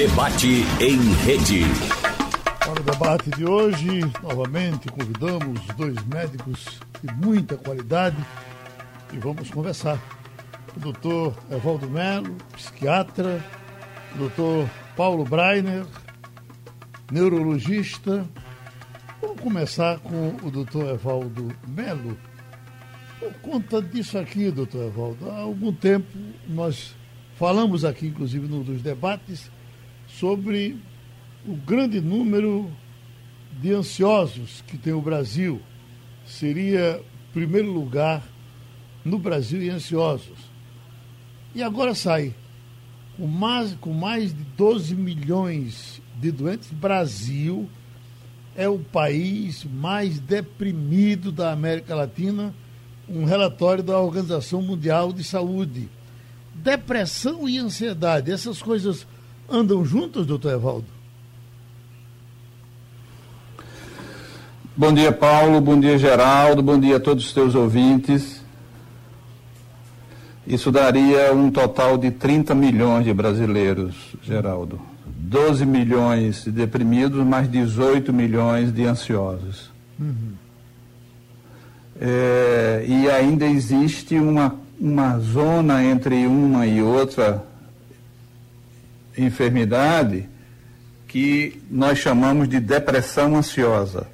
[0.00, 1.60] Debate em rede.
[2.58, 8.16] Para o debate de hoje, novamente convidamos dois médicos de muita qualidade
[9.12, 10.00] e vamos conversar.
[10.74, 13.44] O doutor Evaldo Melo, psiquiatra,
[14.14, 15.84] o doutor Paulo Breiner,
[17.12, 18.26] neurologista.
[19.20, 22.16] Vamos começar com o doutor Evaldo Melo.
[23.18, 26.08] Por conta disso aqui, doutor Evaldo, há algum tempo
[26.48, 26.96] nós
[27.36, 29.50] falamos aqui, inclusive, num dos debates,
[30.18, 30.76] sobre
[31.46, 32.70] o grande número
[33.60, 35.60] de ansiosos que tem o Brasil.
[36.26, 37.00] Seria
[37.32, 38.22] primeiro lugar
[39.04, 40.38] no Brasil em ansiosos.
[41.54, 42.34] E agora sai
[43.16, 46.70] com mais, com mais de 12 milhões de doentes.
[46.70, 47.68] Brasil
[48.56, 52.54] é o país mais deprimido da América Latina,
[53.08, 55.88] um relatório da Organização Mundial de Saúde.
[56.54, 59.06] Depressão e ansiedade, essas coisas
[59.50, 60.86] andam juntas, doutor Evaldo?
[64.76, 65.60] Bom dia, Paulo.
[65.60, 66.62] Bom dia, Geraldo.
[66.62, 68.40] Bom dia a todos os teus ouvintes.
[70.46, 74.80] Isso daria um total de 30 milhões de brasileiros, Geraldo.
[75.04, 79.70] 12 milhões de deprimidos, mais 18 milhões de ansiosos.
[79.98, 80.32] Uhum.
[82.00, 87.44] É, e ainda existe uma, uma zona entre uma e outra
[89.24, 90.28] enfermidade
[91.06, 94.06] que nós chamamos de depressão ansiosa.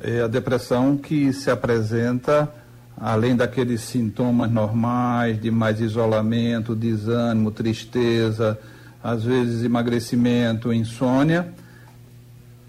[0.00, 2.52] É a depressão que se apresenta
[2.96, 8.58] além daqueles sintomas normais de mais isolamento, desânimo, tristeza,
[9.02, 11.52] às vezes emagrecimento, insônia,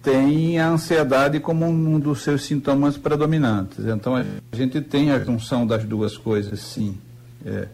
[0.03, 3.85] tem a ansiedade como um dos seus sintomas predominantes.
[3.85, 4.23] Então a
[4.53, 6.97] gente tem a junção das duas coisas, sim.
[7.45, 7.67] É.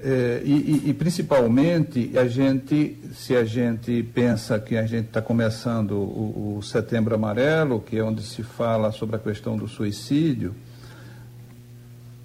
[0.00, 5.92] É, e, e, principalmente a gente, se a gente pensa que a gente está começando
[5.92, 10.54] o, o, Setembro Amarelo, que é onde se fala sobre a questão do suicídio,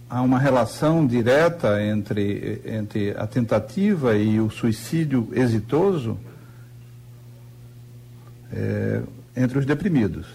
[0.07, 6.19] há uma relação direta entre, entre a tentativa e o suicídio exitoso
[8.51, 9.01] é,
[9.35, 10.28] entre os deprimidos,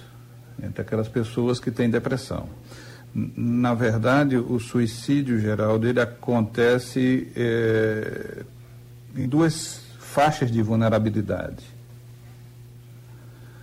[0.61, 2.49] entre aquelas pessoas que têm depressão
[3.15, 8.45] na verdade, o suicídio, Geraldo, ele acontece é,
[9.17, 11.65] em duas faixas de vulnerabilidade.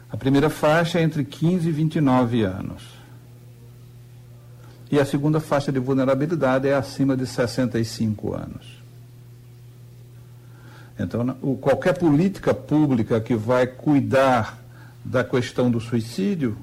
[0.09, 2.83] A primeira faixa é entre 15 e 29 anos.
[4.91, 8.83] E a segunda faixa de vulnerabilidade é acima de 65 anos.
[10.97, 14.57] Então, o, qualquer política pública que vai cuidar
[15.03, 16.57] da questão do suicídio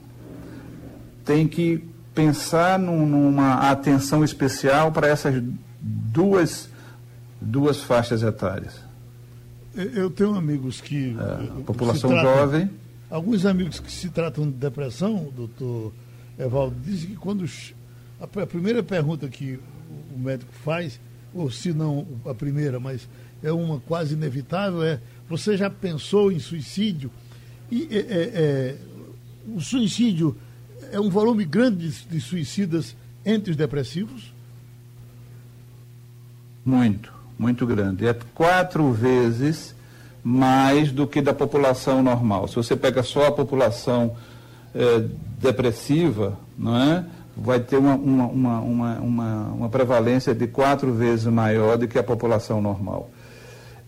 [1.25, 5.43] tem que pensar num, numa atenção especial para essas
[5.81, 6.69] duas,
[7.41, 8.81] duas faixas etárias.
[9.75, 11.17] Eu tenho amigos que.
[11.19, 12.71] É, a população tratam, jovem.
[13.11, 15.93] Alguns amigos que se tratam de depressão, doutor
[16.39, 17.45] Evaldo, dizem que quando.
[18.21, 19.59] A, a primeira pergunta que
[20.15, 21.01] o médico faz,
[21.34, 23.09] ou se não a primeira, mas
[23.43, 27.11] é uma quase inevitável, é: você já pensou em suicídio?
[27.71, 28.77] E é, é, é
[29.49, 30.37] o suicídio
[30.92, 32.94] é um volume grande de, de suicidas
[33.25, 34.32] entre os depressivos?
[36.64, 38.06] Muito, muito grande.
[38.06, 39.75] É quatro vezes
[40.22, 42.47] mais do que da população normal.
[42.47, 44.16] Se você pega só a população
[44.75, 45.04] é,
[45.41, 47.04] depressiva, não é?
[47.36, 48.60] vai ter uma, uma, uma,
[49.00, 53.10] uma, uma prevalência de quatro vezes maior do que a população normal.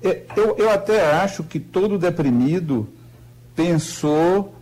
[0.02, 2.88] É, eu, eu até acho que todo deprimido
[3.54, 4.54] pensou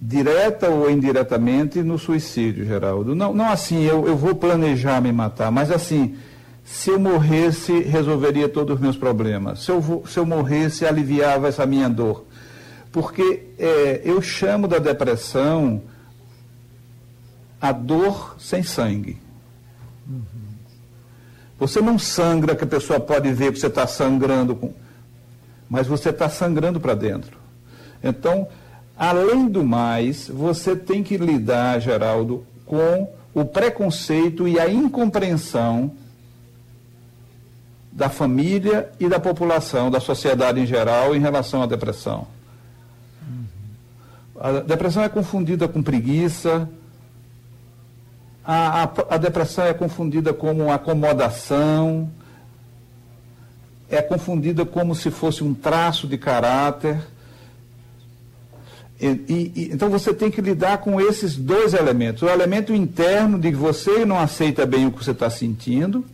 [0.00, 3.14] direta ou indiretamente no suicídio, Geraldo.
[3.14, 6.16] Não, não assim, eu, eu vou planejar me matar, mas assim,
[6.64, 9.64] se eu morresse, resolveria todos os meus problemas.
[9.64, 12.24] Se eu, se eu morresse, aliviava essa minha dor.
[12.90, 15.82] Porque é, eu chamo da depressão
[17.60, 19.18] a dor sem sangue.
[21.58, 24.72] Você não sangra que a pessoa pode ver que você está sangrando, com...
[25.68, 27.36] mas você está sangrando para dentro.
[28.02, 28.48] Então,
[29.00, 35.92] Além do mais, você tem que lidar, Geraldo, com o preconceito e a incompreensão
[37.90, 42.26] da família e da população, da sociedade em geral, em relação à depressão.
[44.38, 46.68] A depressão é confundida com preguiça,
[48.44, 52.10] a, a, a depressão é confundida como acomodação,
[53.88, 57.00] é confundida como se fosse um traço de caráter.
[59.00, 59.06] E,
[59.56, 62.22] e, então você tem que lidar com esses dois elementos.
[62.22, 66.04] O elemento interno de que você não aceita bem o que você está sentindo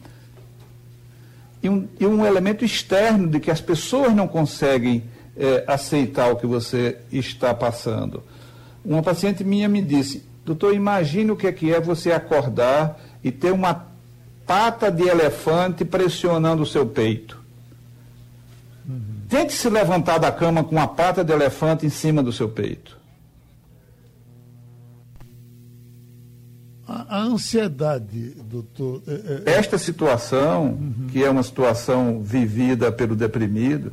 [1.63, 5.03] e um, e um elemento externo de que as pessoas não conseguem
[5.37, 8.23] é, aceitar o que você está passando.
[8.85, 13.33] Uma paciente minha me disse, doutor, imagine o que é, que é você acordar e
[13.33, 13.87] ter uma
[14.47, 17.45] pata de elefante pressionando o seu peito.
[19.29, 22.97] Tente se levantar da cama com uma pata de elefante em cima do seu peito.
[26.87, 29.03] A, a ansiedade, doutor.
[29.07, 29.55] É, é...
[29.55, 31.09] Esta situação, uhum.
[31.11, 33.93] que é uma situação vivida pelo deprimido,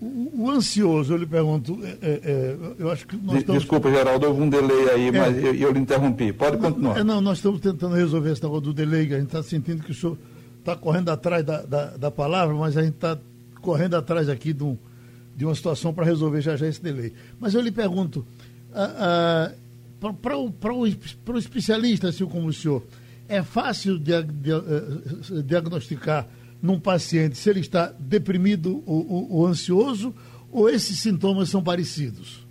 [0.00, 3.62] o, ansioso, eu lhe pergunto, é, é, é eu acho que nós estamos...
[3.62, 5.12] Desculpa, Geraldo, houve um delay aí, é.
[5.12, 6.32] mas eu, eu lhe interrompi.
[6.32, 7.02] Pode continuar.
[7.04, 9.92] Não, nós estamos tentando resolver esse negócio do delay, que a gente está sentindo que
[9.92, 10.18] o senhor
[10.64, 13.18] está correndo atrás da, da, da, palavra, mas a gente está
[13.60, 14.78] correndo atrás aqui de, um,
[15.36, 17.12] de uma situação para resolver já já esse delay.
[17.38, 18.26] Mas eu lhe pergunto,
[20.20, 22.82] para o especialista, assim como o senhor,
[23.28, 26.26] é fácil eh, diagnosticar
[26.62, 30.14] num paciente se ele está deprimido ou, ou, ou ansioso
[30.50, 32.43] ou esses sintomas são parecidos?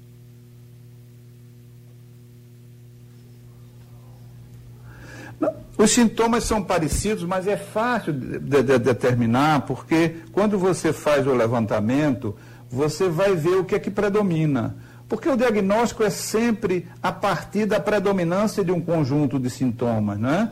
[5.78, 11.26] Os sintomas são parecidos, mas é fácil de, de, de, determinar, porque quando você faz
[11.26, 12.36] o levantamento,
[12.70, 14.76] você vai ver o que é que predomina.
[15.10, 20.30] Porque o diagnóstico é sempre a partir da predominância de um conjunto de sintomas, não
[20.30, 20.52] é?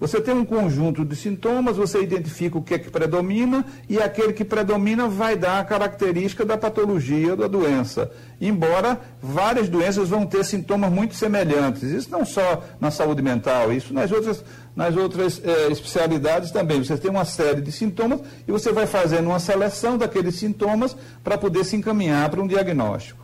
[0.00, 4.32] Você tem um conjunto de sintomas, você identifica o que é que predomina e aquele
[4.32, 8.10] que predomina vai dar a característica da patologia da doença.
[8.40, 11.82] Embora várias doenças vão ter sintomas muito semelhantes.
[11.82, 14.42] Isso não só na saúde mental, isso nas outras,
[14.74, 16.82] nas outras eh, especialidades também.
[16.82, 21.36] Você tem uma série de sintomas e você vai fazendo uma seleção daqueles sintomas para
[21.36, 23.20] poder se encaminhar para um diagnóstico.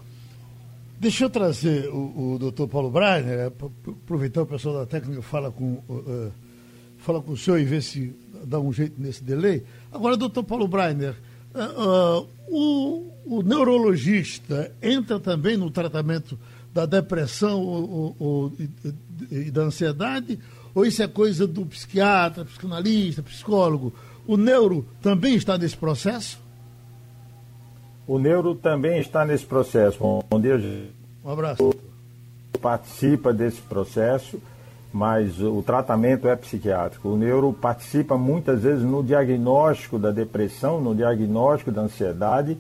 [1.00, 3.50] Deixa eu trazer o, o doutor Paulo Breiner,
[4.04, 5.82] aproveitar o pessoal da técnica fala com.
[5.88, 6.45] Uh,
[7.06, 8.12] falar com o senhor e ver se
[8.44, 9.62] dá um jeito nesse delay.
[9.92, 11.14] Agora, doutor Paulo Breiner,
[11.54, 16.36] uh, uh, o, o, neurologista entra também no tratamento
[16.74, 20.38] da depressão ou, ou, e, e da ansiedade?
[20.74, 23.94] Ou isso é coisa do psiquiatra, psicanalista, psicólogo?
[24.26, 26.40] O neuro também está nesse processo?
[28.06, 29.98] O neuro também está nesse processo,
[30.30, 30.48] onde
[31.24, 31.74] um abraço.
[32.60, 34.40] participa desse processo
[34.96, 37.10] mas o tratamento é psiquiátrico.
[37.10, 42.56] O neuro participa muitas vezes no diagnóstico da depressão, no diagnóstico da ansiedade,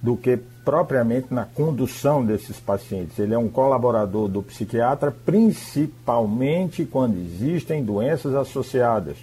[0.00, 3.18] do que propriamente na condução desses pacientes.
[3.18, 9.16] Ele é um colaborador do psiquiatra, principalmente quando existem doenças associadas,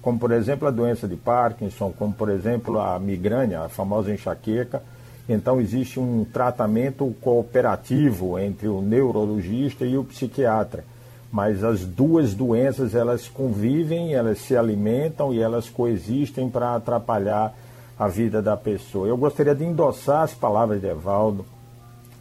[0.00, 4.82] como por exemplo a doença de Parkinson, como por exemplo a migrânia, a famosa enxaqueca.
[5.28, 10.95] Então existe um tratamento cooperativo entre o neurologista e o psiquiatra
[11.30, 17.54] mas as duas doenças elas convivem, elas se alimentam e elas coexistem para atrapalhar
[17.98, 19.08] a vida da pessoa.
[19.08, 21.44] Eu gostaria de endossar as palavras de Evaldo,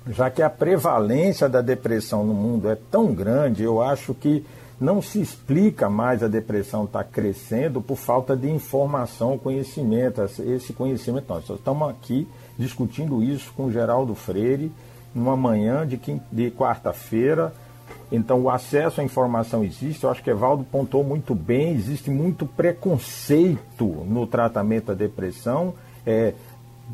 [0.08, 4.46] já que a prevalência da depressão no mundo é tão grande, eu acho que
[4.80, 10.22] não se explica mais a depressão estar tá crescendo por falta de informação, conhecimento.
[10.46, 14.72] Esse conhecimento, nós estamos aqui discutindo isso com Geraldo Freire,
[15.14, 16.00] numa manhã de,
[16.32, 17.54] de quarta-feira,
[18.12, 20.04] então, o acesso à informação existe.
[20.04, 21.74] Eu acho que Evaldo pontou muito bem.
[21.74, 25.74] Existe muito preconceito no tratamento da depressão.
[26.06, 26.34] É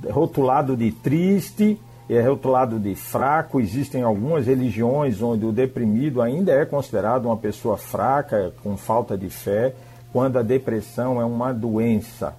[0.10, 1.78] rotulado de triste,
[2.10, 3.60] é rotulado de fraco.
[3.60, 9.30] Existem algumas religiões onde o deprimido ainda é considerado uma pessoa fraca, com falta de
[9.30, 9.76] fé,
[10.14, 12.34] quando a depressão é uma doença.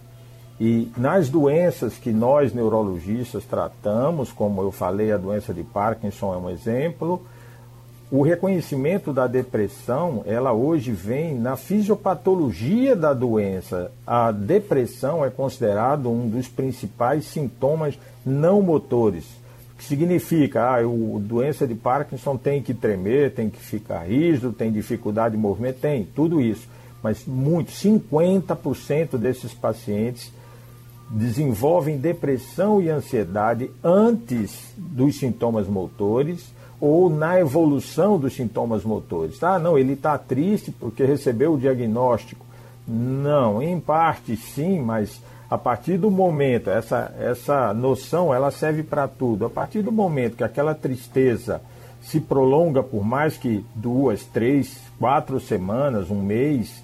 [0.58, 6.36] E nas doenças que nós neurologistas tratamos, como eu falei, a doença de Parkinson é
[6.36, 7.20] um exemplo
[8.12, 13.90] o reconhecimento da depressão, ela hoje vem na fisiopatologia da doença.
[14.06, 19.24] A depressão é considerado um dos principais sintomas não motores.
[19.78, 24.70] Que significa, ah, a doença de Parkinson tem que tremer, tem que ficar rígido, tem
[24.70, 26.68] dificuldade de movimento, tem, tudo isso.
[27.02, 30.30] Mas muito, 50% desses pacientes
[31.10, 36.52] desenvolvem depressão e ansiedade antes dos sintomas motores
[36.82, 39.40] ou na evolução dos sintomas motores.
[39.40, 42.44] Ah, não, ele está triste porque recebeu o diagnóstico.
[42.88, 49.06] Não, em parte sim, mas a partir do momento, essa, essa noção ela serve para
[49.06, 49.46] tudo.
[49.46, 51.62] A partir do momento que aquela tristeza
[52.00, 56.82] se prolonga por mais que duas, três, quatro semanas, um mês,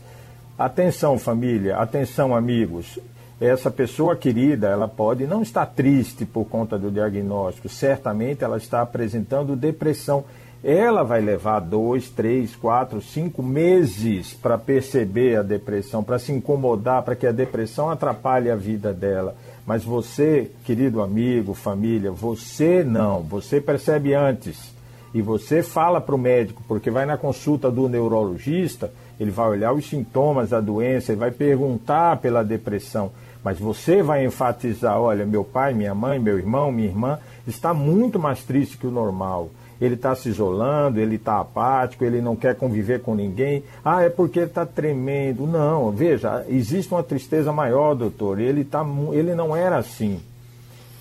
[0.56, 3.00] atenção família, atenção amigos,
[3.40, 8.82] essa pessoa querida, ela pode não estar triste por conta do diagnóstico, certamente ela está
[8.82, 10.24] apresentando depressão.
[10.62, 17.04] ela vai levar dois, três, quatro, cinco meses para perceber a depressão, para se incomodar,
[17.04, 19.36] para que a depressão atrapalhe a vida dela.
[19.64, 24.76] Mas você, querido amigo, família, você não, você percebe antes.
[25.14, 29.72] E você fala para o médico, porque vai na consulta do neurologista, ele vai olhar
[29.72, 33.10] os sintomas da doença, ele vai perguntar pela depressão.
[33.42, 38.18] Mas você vai enfatizar: olha, meu pai, minha mãe, meu irmão, minha irmã está muito
[38.18, 42.56] mais triste que o normal ele está se isolando, ele está apático, ele não quer
[42.56, 43.62] conviver com ninguém.
[43.84, 45.46] Ah, é porque ele está tremendo.
[45.46, 48.40] Não, veja, existe uma tristeza maior, doutor.
[48.40, 50.20] Ele, tá, ele não era assim.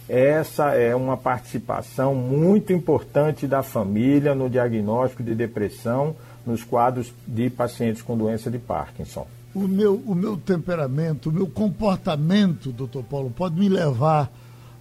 [0.08, 6.16] Essa é uma participação muito importante da família no diagnóstico de depressão
[6.46, 9.28] nos quadros de pacientes com doença de Parkinson.
[9.58, 14.32] O meu, o meu temperamento, o meu comportamento, doutor Paulo, pode me levar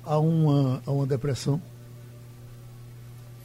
[0.05, 1.59] a uma, a uma depressão?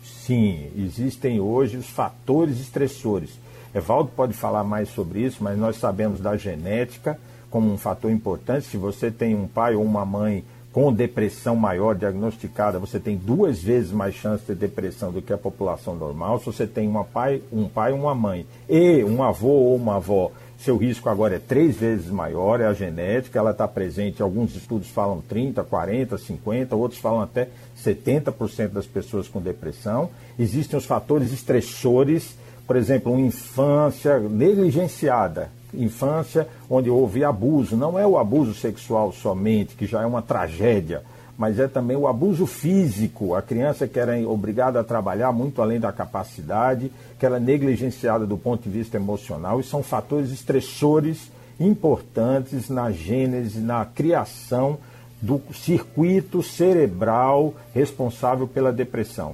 [0.04, 3.40] Sim, existem hoje os fatores estressores.
[3.74, 7.18] Evaldo pode falar mais sobre isso, mas nós sabemos da genética
[7.50, 8.68] como um fator importante.
[8.68, 13.62] Se você tem um pai ou uma mãe com depressão maior diagnosticada, você tem duas
[13.62, 16.40] vezes mais chance de depressão do que a população normal.
[16.40, 19.96] Se você tem uma pai, um pai ou uma mãe e um avô ou uma
[19.96, 20.30] avó
[20.64, 24.90] seu risco agora é três vezes maior, é a genética, ela está presente, alguns estudos
[24.90, 30.12] falam 30, 40, 50, outros falam até 70% das pessoas com depressão.
[30.38, 32.36] Existem os fatores estressores,
[32.68, 39.76] por exemplo, uma infância negligenciada, infância onde houve abuso, não é o abuso sexual somente,
[39.76, 41.02] que já é uma tragédia,
[41.42, 43.34] mas é também o abuso físico.
[43.34, 48.38] A criança que era obrigada a trabalhar muito além da capacidade, que era negligenciada do
[48.38, 54.78] ponto de vista emocional, e são fatores estressores importantes na gênese, na criação
[55.20, 59.34] do circuito cerebral responsável pela depressão.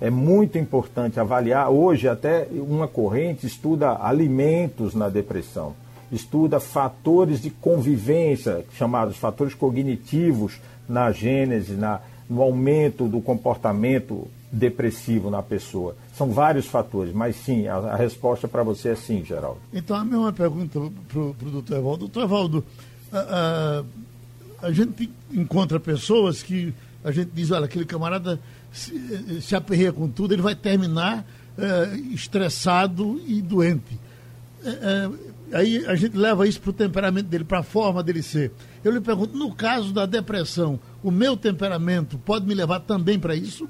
[0.00, 1.68] É muito importante avaliar.
[1.68, 5.74] Hoje, até uma corrente estuda alimentos na depressão,
[6.12, 15.30] estuda fatores de convivência, chamados fatores cognitivos, na gênese, na, no aumento do comportamento depressivo
[15.30, 15.96] na pessoa.
[16.14, 19.60] São vários fatores, mas sim, a, a resposta para você é sim, Geraldo.
[19.72, 21.98] Então, a mesma pergunta para o doutor Evaldo.
[21.98, 22.64] Doutor Evaldo,
[23.12, 23.84] a,
[24.62, 28.40] a, a, gente encontra pessoas que a gente diz, olha, aquele camarada
[28.72, 31.24] se, se aperreia com tudo, ele vai terminar
[31.56, 33.98] é, estressado e doente.
[34.64, 35.10] É, é,
[35.52, 38.52] aí a gente leva isso para o temperamento dele, para a forma dele ser.
[38.84, 43.34] Eu lhe pergunto, no caso da depressão, o meu temperamento pode me levar também para
[43.34, 43.68] isso?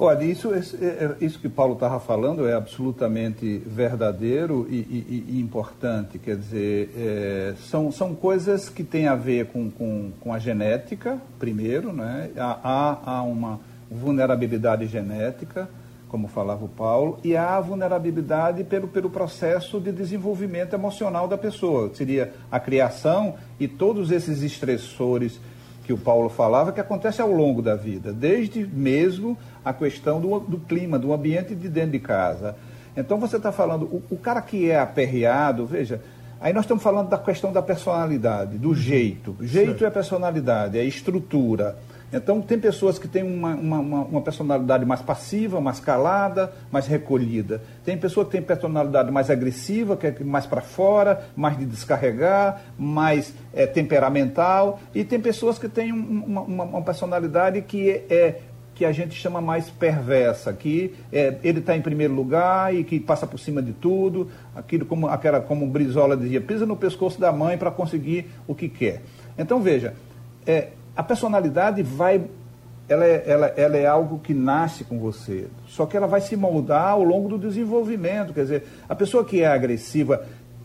[0.00, 5.40] Olha, isso, é, é, isso que Paulo estava falando é absolutamente verdadeiro e, e, e
[5.40, 6.20] importante.
[6.20, 11.20] Quer dizer, é, são, são coisas que têm a ver com, com, com a genética,
[11.40, 12.30] primeiro, né?
[12.36, 13.58] há, há uma
[13.90, 15.68] vulnerabilidade genética
[16.08, 21.36] como falava o Paulo, e há a vulnerabilidade pelo, pelo processo de desenvolvimento emocional da
[21.36, 21.90] pessoa.
[21.94, 25.40] Seria a criação e todos esses estressores
[25.84, 30.40] que o Paulo falava, que acontece ao longo da vida, desde mesmo a questão do,
[30.40, 32.56] do clima, do ambiente de dentro de casa.
[32.96, 36.00] Então você está falando, o, o cara que é aperreado, veja,
[36.40, 39.36] Aí nós estamos falando da questão da personalidade, do jeito.
[39.40, 41.76] Jeito é personalidade, é estrutura.
[42.12, 47.62] Então, tem pessoas que têm uma, uma, uma, personalidade mais passiva, mais calada, mais recolhida.
[47.84, 52.62] Tem pessoa que tem personalidade mais agressiva, que é mais para fora, mais de descarregar,
[52.78, 54.80] mais é, temperamental.
[54.94, 58.40] E tem pessoas que têm uma, uma, personalidade que é, é,
[58.74, 62.98] que a gente chama mais perversa, que é, ele está em primeiro lugar e que
[62.98, 67.32] passa por cima de tudo, aquilo como aquela como Brizola dizia, pisa no pescoço da
[67.32, 69.02] mãe para conseguir o que quer.
[69.36, 69.94] Então veja,
[70.46, 72.20] é, a personalidade vai.
[72.88, 76.34] Ela é, ela, ela é algo que nasce com você, só que ela vai se
[76.36, 78.32] moldar ao longo do desenvolvimento.
[78.32, 80.24] Quer dizer, a pessoa que é agressiva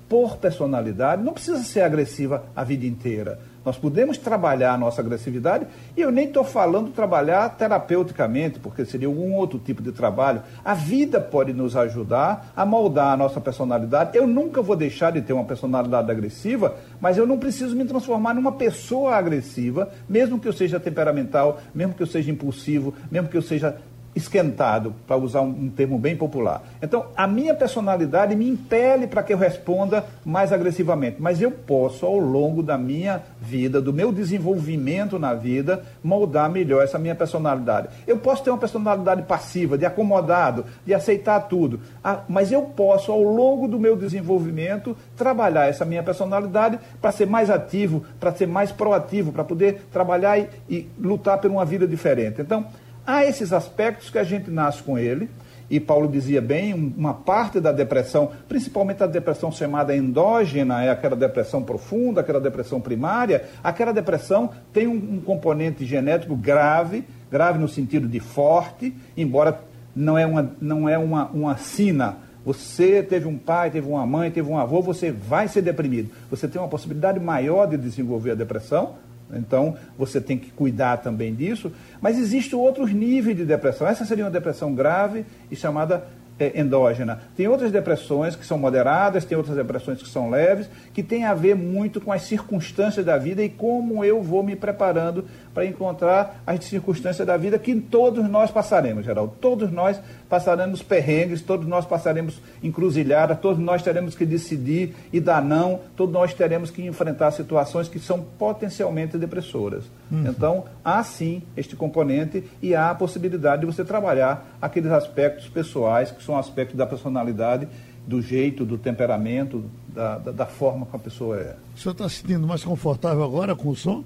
[0.09, 3.39] por personalidade não precisa ser agressiva a vida inteira.
[3.65, 9.07] Nós podemos trabalhar a nossa agressividade, e eu nem estou falando trabalhar terapeuticamente, porque seria
[9.07, 10.41] algum outro tipo de trabalho.
[10.63, 14.17] A vida pode nos ajudar a moldar a nossa personalidade.
[14.17, 18.33] Eu nunca vou deixar de ter uma personalidade agressiva, mas eu não preciso me transformar
[18.33, 23.37] numa pessoa agressiva, mesmo que eu seja temperamental, mesmo que eu seja impulsivo, mesmo que
[23.37, 23.77] eu seja
[24.15, 26.63] esquentado, para usar um, termo bem popular.
[26.81, 32.05] Então, a minha personalidade me impele para que eu responda mais agressivamente, mas eu posso,
[32.05, 37.89] ao longo da minha vida, do meu desenvolvimento na vida, moldar melhor essa minha personalidade.
[38.05, 43.11] Eu posso ter uma personalidade passiva, de acomodado, de aceitar tudo, ah, mas eu posso,
[43.11, 48.47] ao longo do meu desenvolvimento, trabalhar essa minha personalidade para ser mais ativo, para ser
[48.47, 52.41] mais proativo, para poder trabalhar e, e lutar por uma vida diferente.
[52.41, 52.65] Então,
[53.05, 55.29] há esses aspectos que a gente nasce com ele,
[55.69, 61.15] e Paulo dizia bem, uma parte da depressão, principalmente a depressão chamada endógena, é aquela
[61.15, 67.67] depressão profunda, aquela depressão primária, aquela depressão tem um, um componente genético grave, grave no
[67.67, 69.59] sentido de forte, embora
[69.95, 72.17] não é uma, não é uma, uma sina.
[72.45, 76.11] Você teve um pai, teve uma mãe, teve um avô, você vai ser deprimido.
[76.29, 78.95] Você tem uma possibilidade maior de desenvolver a depressão,
[79.37, 81.71] então, você tem que cuidar também disso.
[82.01, 83.87] Mas existem outros níveis de depressão.
[83.87, 86.05] Essa seria uma depressão grave e chamada
[86.39, 87.21] é, endógena.
[87.35, 91.33] Tem outras depressões que são moderadas, tem outras depressões que são leves, que tem a
[91.33, 96.41] ver muito com as circunstâncias da vida e como eu vou me preparando para encontrar
[96.45, 99.33] as circunstâncias da vida que todos nós passaremos, Geraldo.
[99.39, 105.43] Todos nós passaremos perrengues, todos nós passaremos encruzilhada, todos nós teremos que decidir e dar
[105.43, 109.83] não, todos nós teremos que enfrentar situações que são potencialmente depressoras.
[110.11, 110.27] Uhum.
[110.27, 116.11] Então, há sim este componente e há a possibilidade de você trabalhar aqueles aspectos pessoais,
[116.11, 117.67] que são aspectos da personalidade,
[118.05, 121.55] do jeito, do temperamento, da, da, da forma como a pessoa é.
[121.75, 124.03] O senhor está se sentindo mais confortável agora com o som?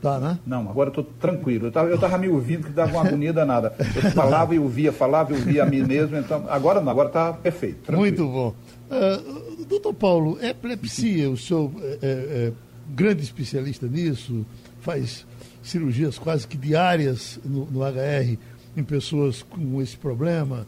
[0.00, 0.38] Tá, né?
[0.46, 1.66] Não, agora eu tô tranquilo.
[1.66, 3.74] Eu tava, eu tava me ouvindo que dava uma agonia danada.
[3.78, 7.32] Eu falava e ouvia, falava e ouvia a mim mesmo, então agora não, agora está
[7.32, 7.78] perfeito.
[7.84, 8.00] Tranquilo.
[8.00, 8.54] Muito bom.
[8.88, 12.52] Uh, doutor Paulo, epilepsia, o senhor é, é,
[12.88, 14.44] grande especialista nisso,
[14.80, 15.26] faz
[15.62, 18.38] cirurgias quase que diárias no, no HR
[18.76, 20.66] em pessoas com esse problema,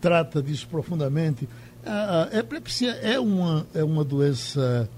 [0.00, 1.48] trata disso profundamente.
[1.84, 4.88] A, a epilepsia é uma, é uma doença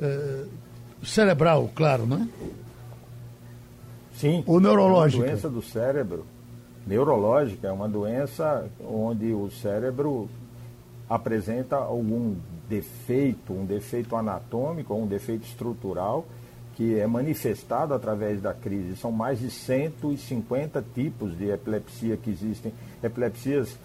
[0.00, 0.44] é,
[1.02, 2.26] cerebral, claro, não é?
[4.20, 4.44] Sim.
[5.18, 6.26] É uma doença do cérebro.
[6.86, 10.28] Neurológica é uma doença onde o cérebro
[11.08, 12.36] apresenta algum
[12.68, 16.24] defeito, um defeito anatômico um defeito estrutural
[16.76, 18.96] que é manifestado através da crise.
[18.96, 22.72] São mais de 150 tipos de epilepsia que existem.
[23.02, 23.76] Epilepsias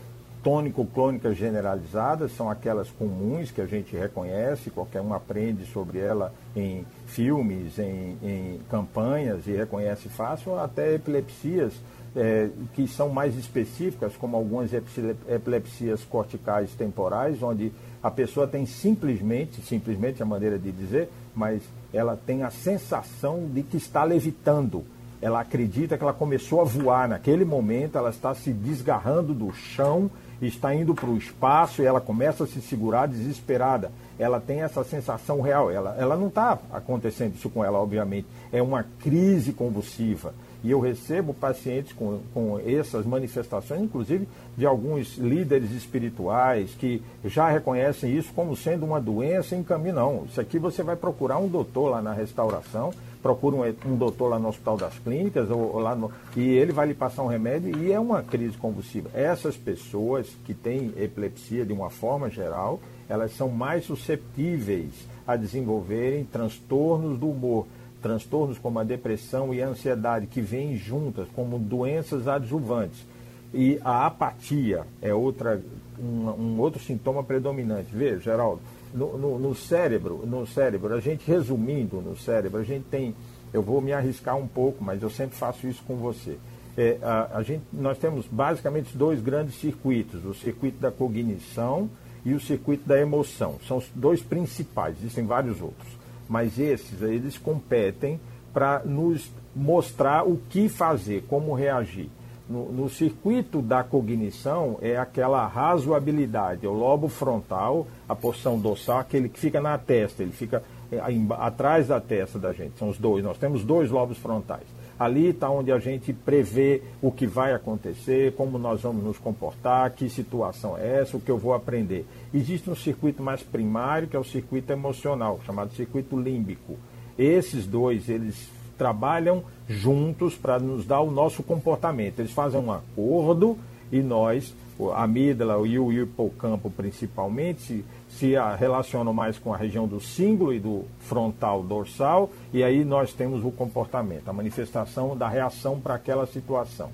[0.45, 6.85] tônico-clônicas generalizadas são aquelas comuns que a gente reconhece, qualquer um aprende sobre ela em
[7.07, 11.73] filmes, em, em campanhas e reconhece fácil, até epilepsias
[12.15, 17.71] é, que são mais específicas, como algumas epilepsias corticais temporais, onde
[18.03, 23.63] a pessoa tem simplesmente, simplesmente a maneira de dizer, mas ela tem a sensação de
[23.63, 24.85] que está levitando.
[25.19, 30.11] Ela acredita que ela começou a voar naquele momento, ela está se desgarrando do chão
[30.41, 33.91] está indo para o espaço e ela começa a se segurar desesperada.
[34.17, 35.71] Ela tem essa sensação real.
[35.71, 38.27] Ela, ela não está acontecendo isso com ela, obviamente.
[38.51, 40.33] É uma crise convulsiva.
[40.63, 47.49] E eu recebo pacientes com, com essas manifestações, inclusive de alguns líderes espirituais que já
[47.49, 49.95] reconhecem isso como sendo uma doença em caminho.
[49.95, 52.91] Não, isso aqui você vai procurar um doutor lá na restauração
[53.25, 56.71] procura um, um, doutor lá no Hospital das Clínicas ou, ou lá no, e ele
[56.71, 59.09] vai lhe passar um remédio e é uma crise convulsiva.
[59.15, 64.91] Essas pessoas que têm epilepsia de uma forma geral, elas são mais susceptíveis
[65.25, 67.65] a desenvolverem transtornos do humor,
[67.99, 73.03] transtornos como a depressão e a ansiedade que vêm juntas como doenças adjuvantes.
[73.51, 75.59] E a apatia é outra
[75.97, 77.89] um, um outro sintoma predominante.
[77.91, 78.61] Veja, Geraldo,
[78.93, 83.15] no, no, no, cérebro, no cérebro, a gente resumindo no cérebro, a gente tem,
[83.53, 86.37] eu vou me arriscar um pouco, mas eu sempre faço isso com você.
[86.77, 91.89] É, a, a gente, nós temos basicamente dois grandes circuitos, o circuito da cognição
[92.25, 93.57] e o circuito da emoção.
[93.67, 95.87] São os dois principais, existem vários outros.
[96.27, 98.19] Mas esses, eles competem
[98.53, 102.09] para nos mostrar o que fazer, como reagir.
[102.47, 108.99] No, no, circuito da cognição é aquela razoabilidade, é o lobo frontal, a porção dorsal,
[108.99, 110.99] aquele que fica na testa, ele fica é,
[111.39, 112.77] atrás da testa da gente.
[112.77, 114.67] São os dois, nós temos dois lobos frontais.
[114.97, 119.91] Ali está onde a gente prevê o que vai acontecer, como nós vamos nos comportar,
[119.91, 122.05] que situação é essa, o que eu vou aprender.
[122.33, 126.77] Existe um circuito mais primário, que é o circuito emocional, chamado circuito límbico.
[127.17, 132.19] Esses dois, eles trabalham juntos para nos dar o nosso comportamento.
[132.19, 133.57] Eles fazem um acordo
[133.91, 134.53] e nós,
[134.93, 140.53] a amígdala e o hipocampo principalmente, se, se relacionam mais com a região do símbolo
[140.53, 145.95] e do frontal dorsal, e aí nós temos o comportamento, a manifestação da reação para
[145.95, 146.89] aquela situação.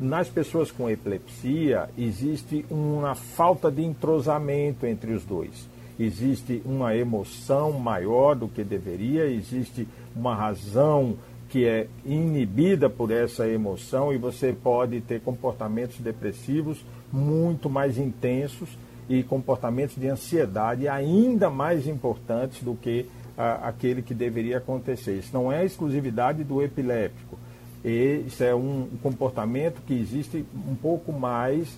[0.00, 5.68] Nas pessoas com epilepsia, existe uma falta de entrosamento entre os dois.
[5.98, 11.16] Existe uma emoção maior do que deveria, existe uma razão
[11.48, 18.70] que é inibida por essa emoção e você pode ter comportamentos depressivos muito mais intensos
[19.06, 25.18] e comportamentos de ansiedade ainda mais importantes do que a, aquele que deveria acontecer.
[25.18, 27.38] Isso não é exclusividade do epiléptico.
[27.84, 31.76] Isso é um comportamento que existe um pouco mais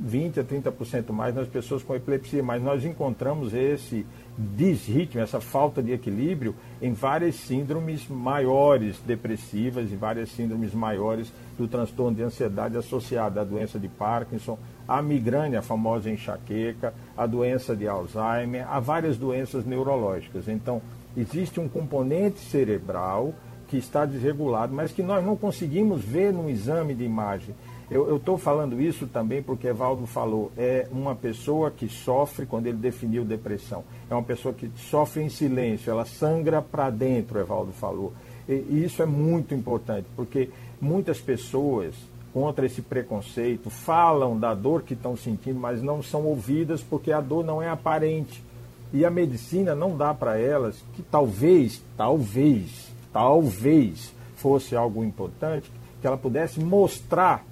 [0.00, 4.04] 20 a 30% mais nas pessoas com epilepsia, mas nós encontramos esse
[4.36, 11.68] desritmo, essa falta de equilíbrio em várias síndromes maiores depressivas e várias síndromes maiores do
[11.68, 17.76] transtorno de ansiedade associada à doença de Parkinson, à migrânia, a famosa enxaqueca, a doença
[17.76, 20.48] de Alzheimer, a várias doenças neurológicas.
[20.48, 20.82] Então,
[21.16, 23.32] existe um componente cerebral
[23.68, 27.54] que está desregulado, mas que nós não conseguimos ver no exame de imagem.
[27.90, 32.78] Eu estou falando isso também porque Evaldo falou, é uma pessoa que sofre, quando ele
[32.78, 38.12] definiu depressão, é uma pessoa que sofre em silêncio, ela sangra para dentro, Evaldo falou.
[38.48, 40.48] E, e isso é muito importante, porque
[40.80, 41.94] muitas pessoas,
[42.32, 47.20] contra esse preconceito, falam da dor que estão sentindo, mas não são ouvidas porque a
[47.20, 48.42] dor não é aparente.
[48.94, 55.70] E a medicina não dá para elas que talvez, talvez, talvez fosse algo importante,
[56.00, 57.44] que ela pudesse mostrar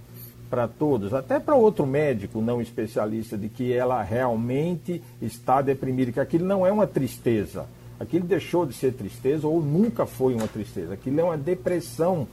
[0.52, 6.20] para todos, até para outro médico não especialista, de que ela realmente está deprimida, que
[6.20, 7.64] aquilo não é uma tristeza.
[7.98, 10.92] Aquilo deixou de ser tristeza ou nunca foi uma tristeza.
[10.92, 12.28] Aquilo é uma depressão.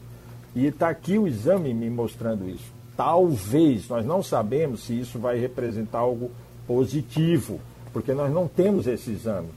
[0.54, 2.70] E está aqui o exame me mostrando isso.
[2.98, 6.30] Talvez, nós não sabemos se isso vai representar algo
[6.68, 7.58] positivo,
[7.94, 9.48] porque nós não temos esse exame.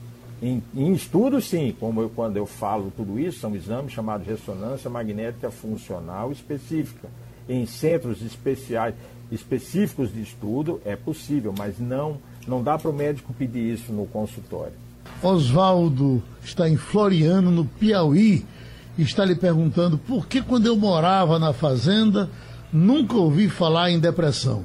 [0.41, 4.89] Em, em estudos, sim, como eu, quando eu falo tudo isso, são exames chamados ressonância
[4.89, 7.09] magnética funcional específica
[7.49, 8.95] em centros especiais,
[9.31, 14.07] específicos de estudo, é possível, mas não, não dá para o médico pedir isso no
[14.07, 14.75] consultório.
[15.23, 18.45] Oswaldo está em Floriano, no Piauí,
[18.99, 22.29] e está lhe perguntando por que quando eu morava na fazenda
[22.73, 24.65] nunca ouvi falar em depressão.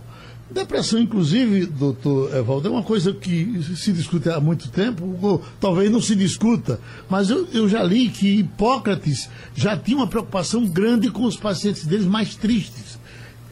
[0.49, 5.91] Depressão, inclusive, doutor Evaldo, é uma coisa que se discute há muito tempo, ou talvez
[5.91, 6.79] não se discuta,
[7.09, 11.85] mas eu, eu já li que Hipócrates já tinha uma preocupação grande com os pacientes
[11.85, 12.97] deles mais tristes,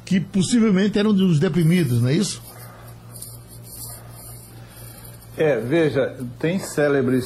[0.05, 2.41] que possivelmente eram os deprimidos, não é isso?
[5.37, 7.25] É, veja, tem célebres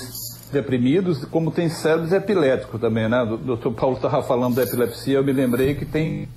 [0.51, 3.21] deprimidos, como tem célebres epiléticos também, né?
[3.21, 6.27] O doutor Paulo estava falando da epilepsia, eu me lembrei que tem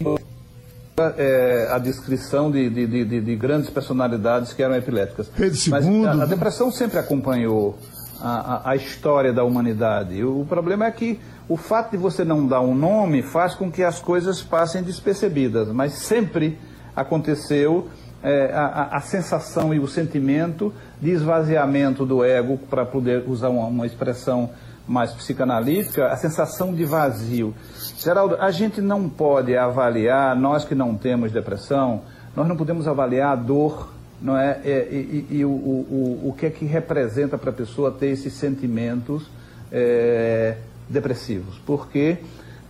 [1.17, 5.29] é, a descrição de, de, de, de, grandes personalidades que eram epiléticas.
[5.29, 5.71] Pedro II.
[5.71, 7.79] Mas a, a depressão sempre acompanhou
[8.21, 10.23] a, a, a, história da humanidade.
[10.23, 13.83] O problema é que o fato de você não dar um nome faz com que
[13.83, 16.59] as coisas passem despercebidas, mas sempre
[16.95, 17.89] aconteceu
[18.23, 23.67] é, a, a, sensação e o sentimento de esvaziamento do ego, para poder usar uma,
[23.67, 24.51] uma expressão
[24.87, 27.55] mais psicanalítica, a sensação de vazio.
[28.03, 32.03] Geraldo, a gente não pode avaliar, nós que não temos depressão,
[32.35, 34.61] nós não podemos avaliar a dor, não é?
[34.65, 38.33] E, e, e o, o, o que é que representa para a pessoa ter esses
[38.33, 39.31] sentimentos
[39.71, 40.57] é,
[40.89, 41.59] depressivos.
[41.59, 42.19] Por quê?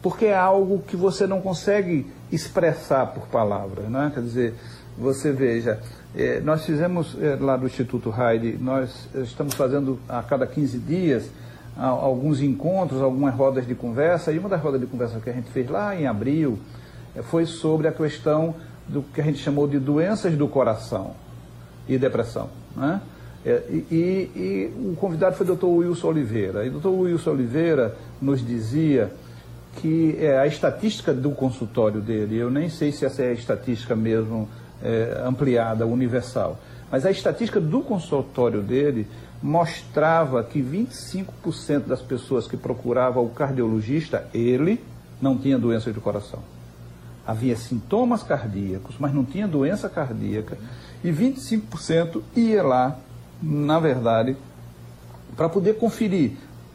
[0.03, 4.11] Porque é algo que você não consegue expressar por palavras, não é?
[4.11, 4.55] Quer dizer,
[4.99, 5.81] você veja,
[6.14, 11.31] é, nós fizemos é, lá do Instituto Heide, nós estamos fazendo a cada 15 dias
[11.76, 15.50] alguns encontros, algumas rodas de conversa, e uma das rodas de conversa que a gente
[15.50, 16.58] fez lá em abril
[17.16, 18.54] eh, foi sobre a questão
[18.87, 21.12] do que a gente chamou de doenças do coração
[21.88, 22.50] e depressão.
[22.76, 23.00] Né?
[23.44, 25.64] Eh, e, e, e o convidado foi o Dr.
[25.64, 26.64] Wilson Oliveira.
[26.64, 26.88] E o Dr.
[26.88, 29.11] Wilson Oliveira nos dizia
[29.76, 33.96] que é, a estatística do consultório dele, eu nem sei se essa é a estatística
[33.96, 34.48] mesmo
[34.82, 36.58] é, ampliada, universal,
[36.90, 39.06] mas a estatística do consultório dele
[39.42, 44.83] mostrava que 25% das pessoas que procuravam o cardiologista, ele
[45.20, 46.38] não tinha doença de coração.
[47.26, 50.57] Havia sintomas cardíacos, mas não tinha doença cardíaca.
[51.02, 52.96] E 25% ia lá,
[53.42, 54.37] na verdade,
[55.37, 56.33] para poder conferir.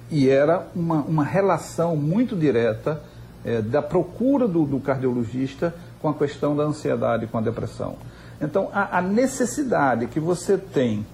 [0.09, 3.01] E era uma, uma relação muito direta
[3.45, 7.95] é, da procura do, do, cardiologista com a questão da ansiedade, com a depressão.
[8.41, 11.05] Então, a, a necessidade que você tem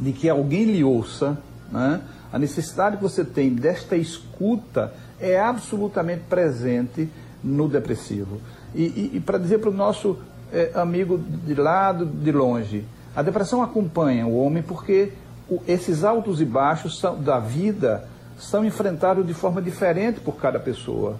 [0.00, 1.38] de que alguém lhe ouça,
[1.70, 2.00] né?
[2.32, 7.08] a necessidade que você tem desta escuta é absolutamente presente
[7.42, 8.40] no depressivo.
[8.74, 10.18] E, e, e para dizer para o nosso
[10.52, 12.84] é, amigo de lado, de longe,
[13.16, 15.12] a depressão acompanha o homem porque
[15.48, 18.04] o, esses altos e baixos são, da vida
[18.38, 21.16] são enfrentados de forma diferente por cada pessoa.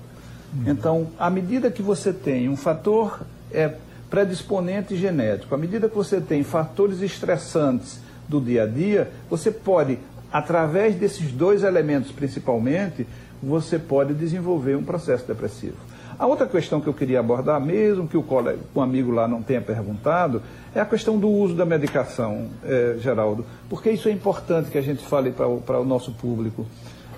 [0.52, 0.64] Uhum.
[0.66, 3.74] Então, à medida que você tem um fator é,
[4.08, 9.98] predisponente genético, à medida que você tem fatores estressantes do dia a dia, você pode,
[10.32, 13.06] através desses dois elementos principalmente,
[13.42, 15.76] você pode desenvolver um processo depressivo.
[16.18, 19.40] A outra questão que eu queria abordar, mesmo que o, colega, o amigo lá não
[19.40, 20.42] tenha perguntado,
[20.74, 24.82] é a questão do uso da medicação, é, Geraldo, porque isso é importante que a
[24.82, 26.66] gente fale para o, o nosso público.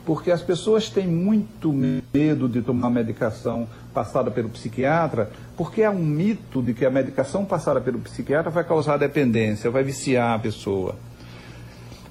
[0.05, 6.03] porque as pessoas têm muito medo de tomar medicação passada pelo psiquiatra, porque há um
[6.03, 10.97] mito de que a medicação passada pelo psiquiatra vai causar dependência, vai viciar a pessoa.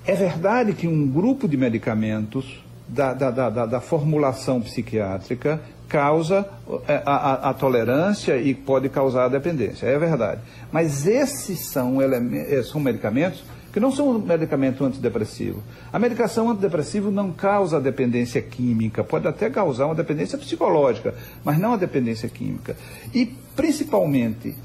[0.06, 6.48] É verdade que um grupo de medicamentos da, da, da, da formulação psiquiátrica causa
[6.88, 10.42] é, a, a, a, tolerância e pode causar a dependência, é verdade.
[10.72, 15.62] Mas esses são, eh, são medicamentos que não são um medicamento antidepressivo.
[15.92, 21.74] A medicação antidepressiva não causa dependência química, pode até causar uma dependência psicológica, mas não
[21.74, 22.76] a dependência química.
[23.14, 24.56] E, principalmente,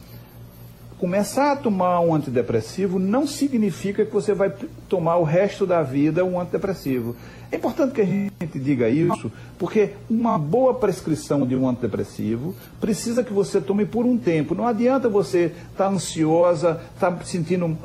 [0.98, 4.52] começar a tomar um antidepressivo não significa que você vai
[4.88, 7.14] tomar o resto da vida um antidepressivo.
[7.54, 13.22] É importante que a gente diga isso, porque uma boa prescrição de um antidepressivo precisa
[13.22, 14.56] que você tome por um tempo.
[14.56, 17.78] Não adianta você estar tá ansiosa, estar tá sentindo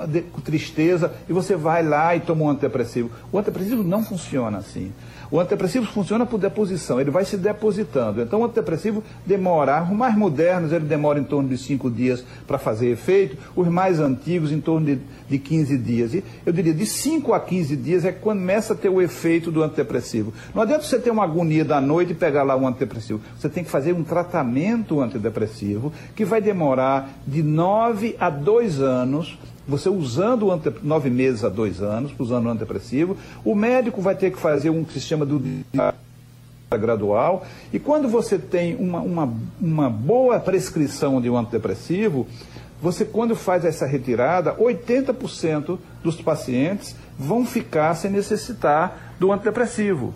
[0.44, 3.12] tristeza e você vai lá e toma um antidepressivo.
[3.32, 4.92] O antidepressivo não funciona assim.
[5.32, 8.20] O antidepressivo funciona por deposição, ele vai se depositando.
[8.20, 12.58] Então, o antidepressivo demora, os mais modernos, ele demora em torno de 5 dias para
[12.58, 16.16] fazer efeito, os mais antigos, em torno de, de 15 dias.
[16.16, 19.52] E eu diria, de 5 a 15 dias é quando começa a ter o efeito
[19.52, 20.34] do antidepressivo.
[20.54, 23.22] Não adianta você ter uma agonia da noite e pegar lá um antidepressivo.
[23.38, 29.38] Você tem que fazer um tratamento antidepressivo que vai demorar de 9 a 2 anos
[29.70, 30.74] você usando o ante...
[30.82, 34.84] nove meses a dois anos, usando o antidepressivo, o médico vai ter que fazer um
[34.90, 35.40] chama do
[36.78, 42.28] gradual, e quando você tem uma, uma, uma boa prescrição de um antidepressivo,
[42.82, 50.16] você quando faz essa retirada, 80% dos pacientes vão ficar sem necessitar do antidepressivo.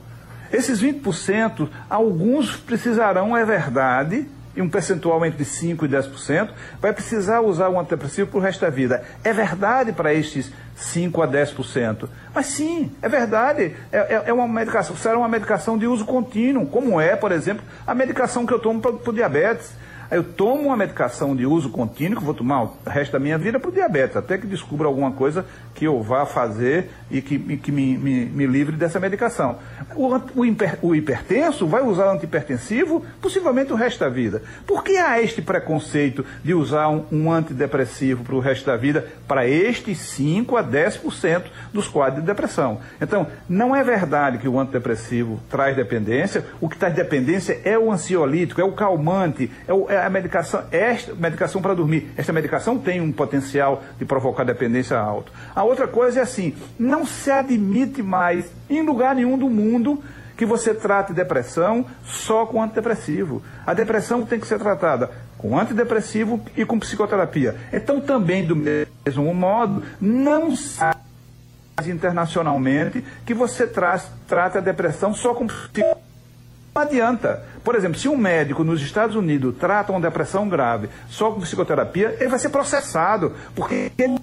[0.51, 7.41] Esses 20%, alguns precisarão, é verdade, e um percentual entre 5% e 10%, vai precisar
[7.41, 9.03] usar o antidepressivo para o resto da vida.
[9.23, 12.07] É verdade para estes 5% a 10%.
[12.33, 13.75] Mas sim, é verdade.
[13.91, 17.65] É, é, é uma medicação, será uma medicação de uso contínuo, como é, por exemplo,
[17.85, 19.71] a medicação que eu tomo para o diabetes.
[20.13, 23.59] Eu tomo uma medicação de uso contínuo, que vou tomar o resto da minha vida
[23.59, 27.71] para o diabetes, até que descubra alguma coisa que eu vá fazer e que, que
[27.71, 29.57] me, me, me livre dessa medicação.
[29.95, 34.43] O, o, hiper, o, hipertenso vai usar antihipertensivo possivelmente o resto da vida.
[34.67, 39.07] Por que há este preconceito de usar um, um antidepressivo para o resto da vida
[39.27, 42.79] para estes 5 a 10% dos quadros de depressão?
[43.01, 47.91] Então, não é verdade que o antidepressivo traz dependência, o que traz dependência é o
[47.91, 52.11] ansiolítico, é o calmante, é, o, é a medicação, esta medicação para dormir.
[52.17, 55.31] Esta medicação tem um potencial de provocar dependência alto.
[55.55, 60.03] A outra coisa é assim, não se admite mais em lugar nenhum do mundo
[60.35, 63.41] que você trate depressão só com antidepressivo.
[63.65, 67.55] A depressão tem que ser tratada com antidepressivo e com psicoterapia.
[67.71, 70.79] Então, também, do mesmo modo, não se
[71.85, 76.12] internacionalmente que você traz, trate a depressão só com psicoterapia.
[76.75, 77.43] Não adianta.
[77.63, 82.17] Por exemplo, se um médico nos Estados Unidos trata uma depressão grave só com psicoterapia,
[82.19, 84.17] ele vai ser processado, porque ele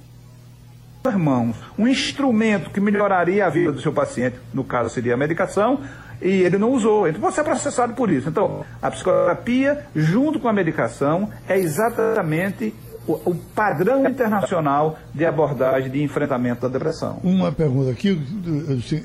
[1.16, 5.80] mãos um instrumento que melhoraria a vida do seu paciente, no caso seria a medicação,
[6.20, 7.08] e ele não usou.
[7.08, 8.28] Então você é processado por isso.
[8.28, 12.74] Então, a psicoterapia, junto com a medicação, é exatamente
[13.06, 17.18] o, o padrão internacional de abordagem de enfrentamento da depressão.
[17.22, 18.20] Uma pergunta aqui: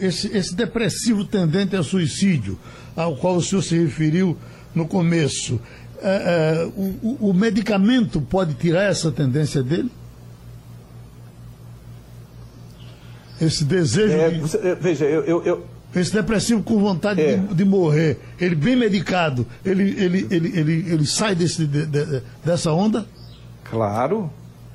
[0.01, 2.60] esse, esse depressivo tendente a suicídio,
[2.95, 4.38] ao qual o senhor se referiu
[4.73, 5.60] no começo,
[6.01, 9.91] é, é, o, o medicamento pode tirar essa tendência dele?
[13.39, 14.13] Esse desejo.
[14.13, 14.39] É, de...
[14.39, 17.38] você, é, veja, eu, eu, eu, Esse depressivo com vontade é.
[17.38, 22.21] de, de, morrer, ele bem medicado, ele, ele, ele, ele, ele sai desse, de, de,
[22.43, 23.05] dessa onda?
[23.63, 24.29] Claro,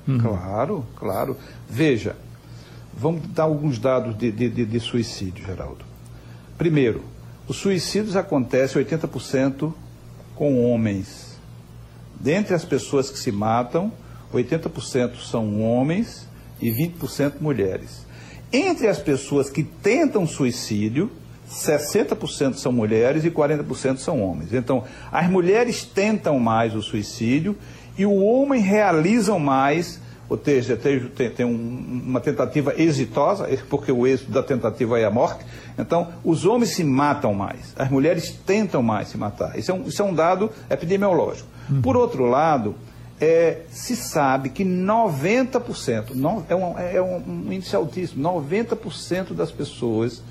[0.06, 0.18] uhum.
[0.18, 1.36] claro, claro.
[1.68, 2.16] Veja,
[2.96, 5.84] vamos dar alguns dados de, de, de, de suicídio, Geraldo.
[6.58, 7.02] Primeiro,
[7.50, 9.74] os suicídios acontecem 80%
[10.36, 11.36] com homens.
[12.14, 13.90] Dentre as pessoas que se matam,
[14.32, 16.28] 80% são homens
[16.62, 18.06] e 20% mulheres.
[18.52, 21.10] Entre as pessoas que tentam suicídio,
[21.50, 24.52] 60% são mulheres e 40% são homens.
[24.52, 27.58] Então, as mulheres tentam mais o suicídio
[27.98, 34.06] e o homem realizam mais, ou seja, tem, tem um, uma tentativa exitosa, porque o
[34.06, 35.44] êxito da tentativa é a morte.
[35.76, 39.58] Então, os homens se matam mais, as mulheres tentam mais se matar.
[39.58, 41.48] Isso é um, isso é um dado epidemiológico.
[41.68, 41.82] Uhum.
[41.82, 42.76] Por outro lado,
[43.20, 49.50] é, se sabe que 90%, no, é, um, é um, um índice altíssimo, 90% das
[49.50, 50.22] pessoas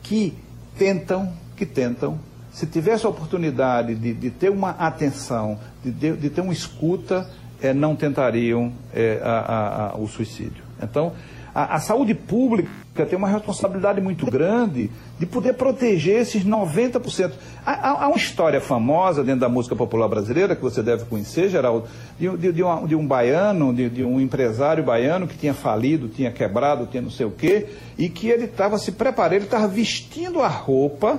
[0.00, 0.32] que
[0.78, 2.20] tentam, que tentam,
[2.52, 7.28] se tivesse a oportunidade de, de ter uma atenção, de, de, de ter uma escuta,
[7.62, 10.62] é, não tentariam é, a, a, o suicídio.
[10.82, 11.12] Então,
[11.54, 12.70] a, a, saúde pública
[13.08, 17.32] tem uma responsabilidade muito grande de poder proteger esses 90%.
[17.66, 21.88] Há, há uma história famosa dentro da música popular brasileira, que você deve conhecer, Geraldo,
[22.18, 26.08] de, de, de, uma, de um baiano, de, de, um empresário baiano que tinha falido,
[26.08, 27.66] tinha quebrado, tinha não sei o quê,
[27.96, 31.18] e que ele estava se preparando, ele estava vestindo a roupa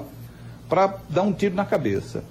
[0.69, 2.23] para dar um tiro na cabeça.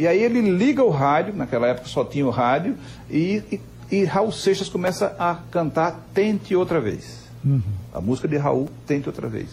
[0.00, 2.74] E aí ele liga o rádio, naquela época só tinha o rádio,
[3.10, 3.60] e, e,
[3.98, 7.28] e Raul Seixas começa a cantar Tente Outra Vez.
[7.44, 7.60] Uhum.
[7.92, 9.50] A música de Raul, Tente Outra Vez.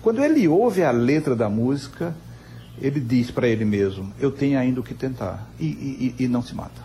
[0.00, 2.14] Quando ele ouve a letra da música,
[2.80, 5.48] ele diz para ele mesmo: Eu tenho ainda o que tentar.
[5.58, 6.80] E, e, e, não se mata.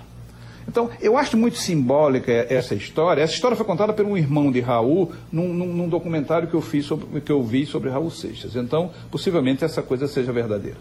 [0.68, 3.22] Então, eu acho muito simbólica essa história.
[3.22, 6.62] Essa história foi contada por um irmão de Raul num, num, num documentário que eu,
[6.62, 8.56] fiz sobre, que eu vi sobre Raul Seixas.
[8.56, 10.78] Então, possivelmente essa coisa seja verdadeira.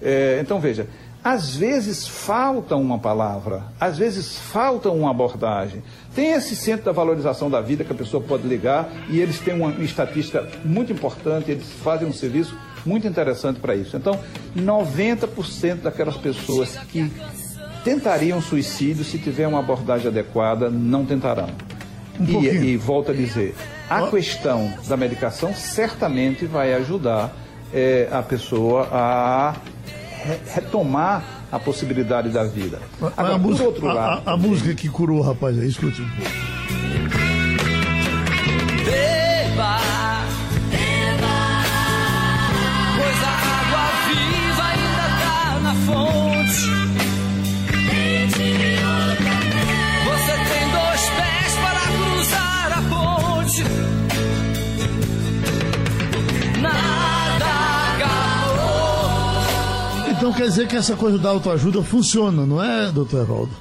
[0.00, 0.86] É, então, veja,
[1.26, 5.82] às vezes falta uma palavra, às vezes falta uma abordagem.
[6.14, 9.54] Tem esse centro da valorização da vida que a pessoa pode ligar e eles têm
[9.54, 13.96] uma estatística muito importante, eles fazem um serviço muito interessante para isso.
[13.96, 14.16] Então,
[14.56, 17.10] 90% daquelas pessoas que
[17.82, 21.48] tentariam suicídio se tiver uma abordagem adequada, não tentarão.
[22.20, 23.52] Um e, e volto a dizer,
[23.90, 24.10] a oh.
[24.12, 27.34] questão da medicação certamente vai ajudar
[27.74, 29.56] é, a pessoa a
[30.46, 32.80] retomar a possibilidade da vida.
[33.16, 35.78] Agora, a, música, outro lado, a, a, a música que curou o rapaz, é isso
[35.78, 36.55] que eu
[60.26, 63.52] Então quer dizer que essa coisa da autoajuda funciona, não é, doutor Evaldo?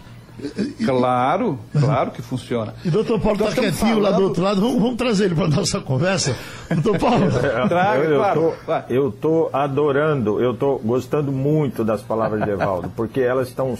[0.84, 2.73] Claro, claro que funciona.
[2.84, 4.01] E doutor Paulo está quietinho falando...
[4.01, 6.36] lá do outro lado, vamos, vamos trazer ele para a nossa conversa.
[6.71, 7.28] Doutor Paulo.
[7.69, 8.17] Traga, eu,
[8.65, 8.86] claro.
[8.89, 13.78] Eu estou adorando, eu estou gostando muito das palavras de Evaldo, porque elas estão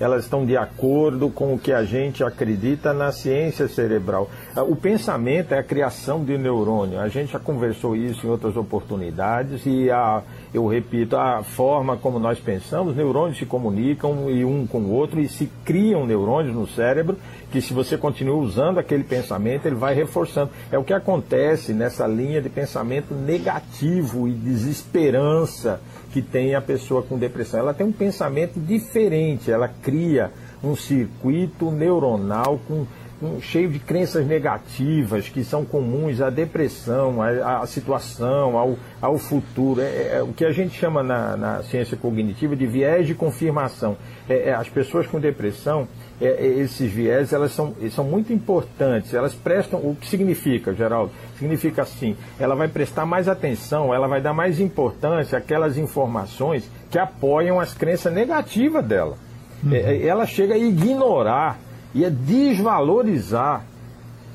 [0.00, 4.30] elas estão de acordo com o que a gente acredita na ciência cerebral.
[4.68, 6.98] O pensamento é a criação de neurônio.
[6.98, 10.22] A gente já conversou isso em outras oportunidades e a,
[10.54, 15.20] eu repito, a forma como nós pensamos, neurônios se comunicam e um com o outro
[15.20, 17.18] e se criam neurônios no cérebro
[17.50, 20.50] que se você continua usando aquele pensamento, ele vai reforçando.
[20.70, 25.80] É o que acontece nessa linha de pensamento negativo e desesperança
[26.12, 27.60] que tem a pessoa com depressão.
[27.60, 30.30] Ela tem um pensamento diferente, ela cria
[30.62, 32.86] um circuito neuronal com,
[33.22, 39.18] um, cheio de crenças negativas que são comuns à depressão, à, à situação, ao, ao
[39.18, 39.80] futuro.
[39.80, 43.14] É, é, é, o que a gente chama na, na, ciência cognitiva de viés de
[43.14, 43.96] confirmação.
[44.28, 45.86] É, é as pessoas com depressão,
[46.20, 49.14] é, esses viés, elas são, são muito importantes.
[49.14, 51.10] Elas prestam, o que significa, Geraldo?
[51.38, 56.98] Significa assim, ela vai prestar mais atenção, ela vai dar mais importância àquelas informações que
[56.98, 59.16] apoiam as crenças negativas dela.
[59.64, 59.74] Uhum.
[59.74, 61.58] É, ela chega a ignorar
[61.94, 63.64] e a desvalorizar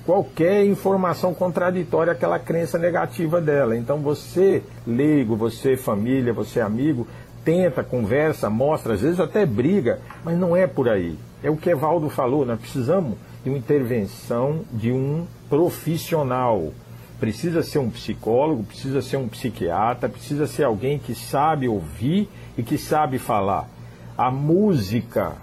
[0.05, 3.75] qualquer informação contraditória àquela crença negativa dela.
[3.75, 7.07] Então você, leigo, você, família, você, amigo,
[7.43, 11.17] tenta, conversa, mostra, às vezes até briga, mas não é por aí.
[11.43, 16.71] É o que Evaldo falou, nós precisamos de uma intervenção de um profissional
[17.19, 22.63] precisa ser um psicólogo, precisa ser um psiquiatra, precisa ser alguém que sabe ouvir e
[22.63, 23.69] que sabe falar.
[24.17, 25.33] A música,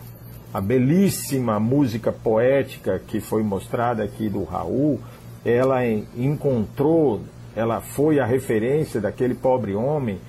[0.52, 5.00] a belíssima música poética que foi mostrada aqui do Raul,
[5.44, 5.84] ela
[6.16, 7.22] encontrou,
[7.56, 10.20] ela foi a referência daquele pobre homem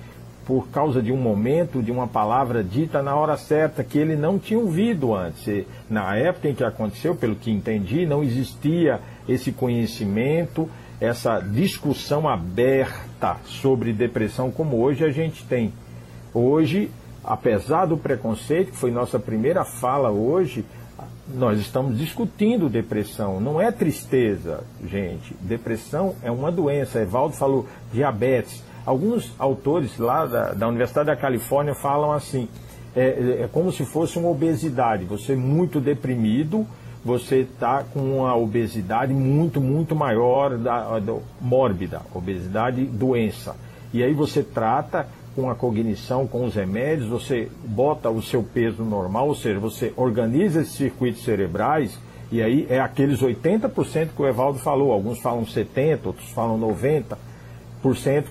[0.46, 4.38] por causa de um momento, de uma palavra dita na hora certa que ele não
[4.38, 5.64] tinha ouvido antes.
[5.88, 10.68] Na época em que aconteceu, pelo que entendi, não existia esse conhecimento
[11.00, 15.72] essa discussão aberta sobre depressão como hoje a gente tem.
[16.32, 16.90] Hoje,
[17.22, 20.64] apesar do preconceito, que foi nossa primeira fala hoje,
[21.28, 23.40] nós estamos discutindo depressão.
[23.40, 25.34] Não é tristeza, gente.
[25.40, 27.00] Depressão é uma doença.
[27.00, 28.62] Evaldo falou diabetes.
[28.84, 32.48] Alguns autores lá da, da Universidade da Califórnia falam assim:
[32.94, 35.04] é, é como se fosse uma obesidade.
[35.04, 36.66] Você é muito deprimido
[37.04, 43.54] você está com uma obesidade muito, muito maior, da, da, mórbida, obesidade doença.
[43.92, 45.06] E aí você trata
[45.36, 49.92] com a cognição, com os remédios, você bota o seu peso normal, ou seja, você
[49.96, 51.98] organiza esses circuitos cerebrais,
[52.32, 57.16] e aí é aqueles 80% que o Evaldo falou, alguns falam 70%, outros falam 90%,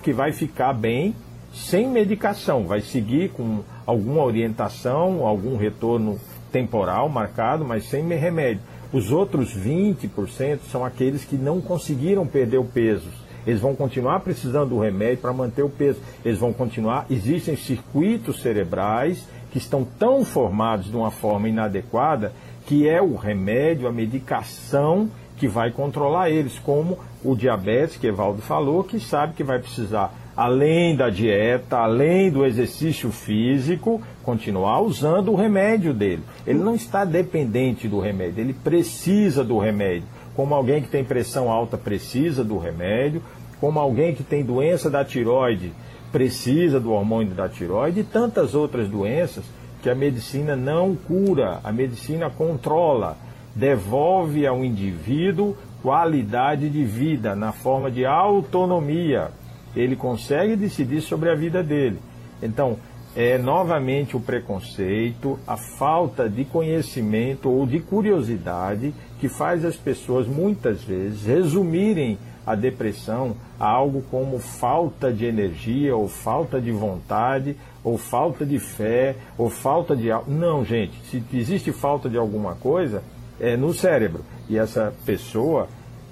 [0.02, 1.14] que vai ficar bem
[1.52, 6.18] sem medicação, vai seguir com alguma orientação, algum retorno
[6.50, 8.62] temporal marcado, mas sem remédio.
[8.92, 13.08] Os outros 20% são aqueles que não conseguiram perder o peso.
[13.46, 16.00] Eles vão continuar precisando do remédio para manter o peso.
[16.24, 17.06] Eles vão continuar.
[17.10, 22.32] Existem circuitos cerebrais que estão tão formados de uma forma inadequada
[22.66, 28.40] que é o remédio, a medicação que vai controlar eles, como o diabetes, que Evaldo
[28.40, 35.32] falou, que sabe que vai precisar, além da dieta, além do exercício físico, continuar usando
[35.32, 36.22] o remédio dele.
[36.46, 40.08] Ele não está dependente do remédio, ele precisa do remédio.
[40.36, 43.22] Como alguém que tem pressão alta precisa do remédio,
[43.60, 45.72] como alguém que tem doença da tiroide
[46.12, 49.44] precisa do hormônio da tiroide e tantas outras doenças
[49.82, 53.16] que a medicina não cura, a medicina controla,
[53.54, 59.30] devolve ao indivíduo qualidade de vida na forma de autonomia.
[59.76, 61.98] Ele consegue decidir sobre a vida dele.
[62.42, 62.78] Então,
[63.16, 70.26] é novamente o preconceito, a falta de conhecimento ou de curiosidade que faz as pessoas
[70.26, 77.56] muitas vezes resumirem a depressão a algo como falta de energia, ou falta de vontade,
[77.82, 80.08] ou falta de fé, ou falta de.
[80.26, 83.02] Não, gente, se existe falta de alguma coisa,
[83.40, 84.24] é no cérebro.
[84.48, 85.68] E essa pessoa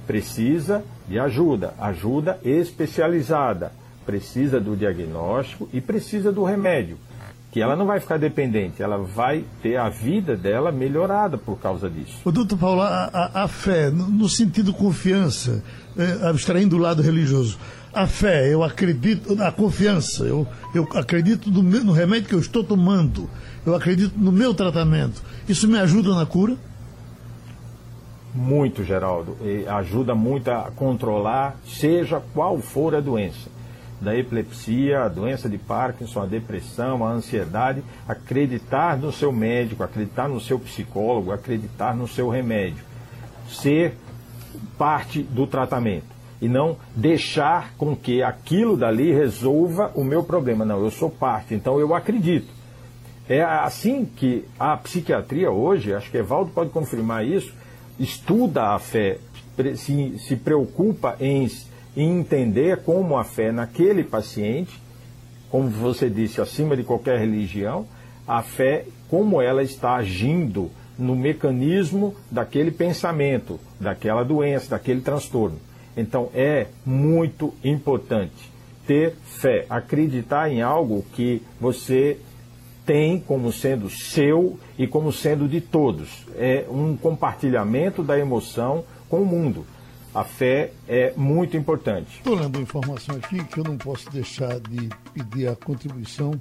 [0.06, 3.72] precisa de ajuda, ajuda especializada,
[4.04, 6.96] precisa do diagnóstico e precisa do remédio.
[7.50, 11.88] Que ela não vai ficar dependente, ela vai ter a vida dela melhorada por causa
[11.88, 12.14] disso.
[12.24, 15.62] O doutor Paulo, a, a, a fé, no, no sentido confiança,
[15.96, 17.58] é, abstraindo do lado religioso,
[17.92, 22.64] a fé, eu acredito, a confiança, eu, eu acredito no, no remédio que eu estou
[22.64, 23.28] tomando,
[23.66, 25.22] eu acredito no meu tratamento.
[25.46, 26.56] Isso me ajuda na cura?
[28.34, 29.36] Muito, Geraldo.
[29.42, 33.50] E ajuda muito a controlar, seja qual for a doença.
[34.00, 40.28] Da epilepsia, a doença de Parkinson, a depressão, a ansiedade, acreditar no seu médico, acreditar
[40.28, 42.84] no seu psicólogo, acreditar no seu remédio.
[43.48, 43.96] Ser
[44.76, 50.64] parte do tratamento e não deixar com que aquilo dali resolva o meu problema.
[50.64, 52.48] Não, eu sou parte, então eu acredito.
[53.28, 57.54] É assim que a psiquiatria hoje, acho que Evaldo pode confirmar isso,
[57.98, 59.18] estuda a fé,
[59.76, 61.50] se, se preocupa em,
[61.96, 64.80] em entender como a fé naquele paciente,
[65.50, 67.86] como você disse, acima de qualquer religião,
[68.26, 75.58] a fé, como ela está agindo no mecanismo daquele pensamento, daquela doença, daquele transtorno.
[75.96, 78.50] Então é muito importante
[78.86, 82.18] ter fé, acreditar em algo que você
[82.84, 86.26] tem como sendo seu e como sendo de todos.
[86.36, 89.66] É um compartilhamento da emoção com o mundo.
[90.14, 92.18] A fé é muito importante.
[92.18, 96.38] Estou lendo informação aqui que eu não posso deixar de pedir a contribuição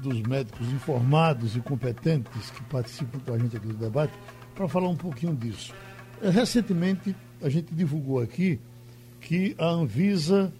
[0.00, 4.12] dos médicos informados e competentes que participam com a gente aqui do debate
[4.54, 5.72] para falar um pouquinho disso.
[6.20, 8.58] É, recentemente, a gente divulgou aqui
[9.20, 10.52] que a Anvisa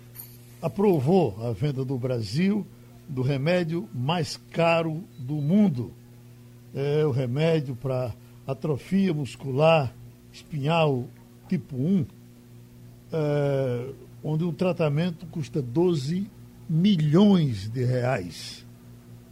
[0.60, 2.66] aprovou a venda do Brasil
[3.08, 5.92] do remédio mais caro do mundo.
[6.74, 8.14] É o remédio para
[8.46, 9.94] atrofia muscular
[10.32, 11.08] espinhal
[11.48, 12.06] tipo 1,
[13.12, 13.88] é,
[14.22, 16.30] onde o tratamento custa 12
[16.68, 18.66] milhões de reais.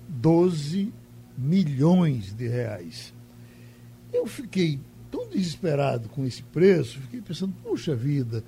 [0.08, 0.92] 12
[1.36, 3.12] milhões de reais.
[4.12, 4.78] Eu fiquei
[5.10, 8.44] tão desesperado com esse preço, fiquei pensando, puxa vida,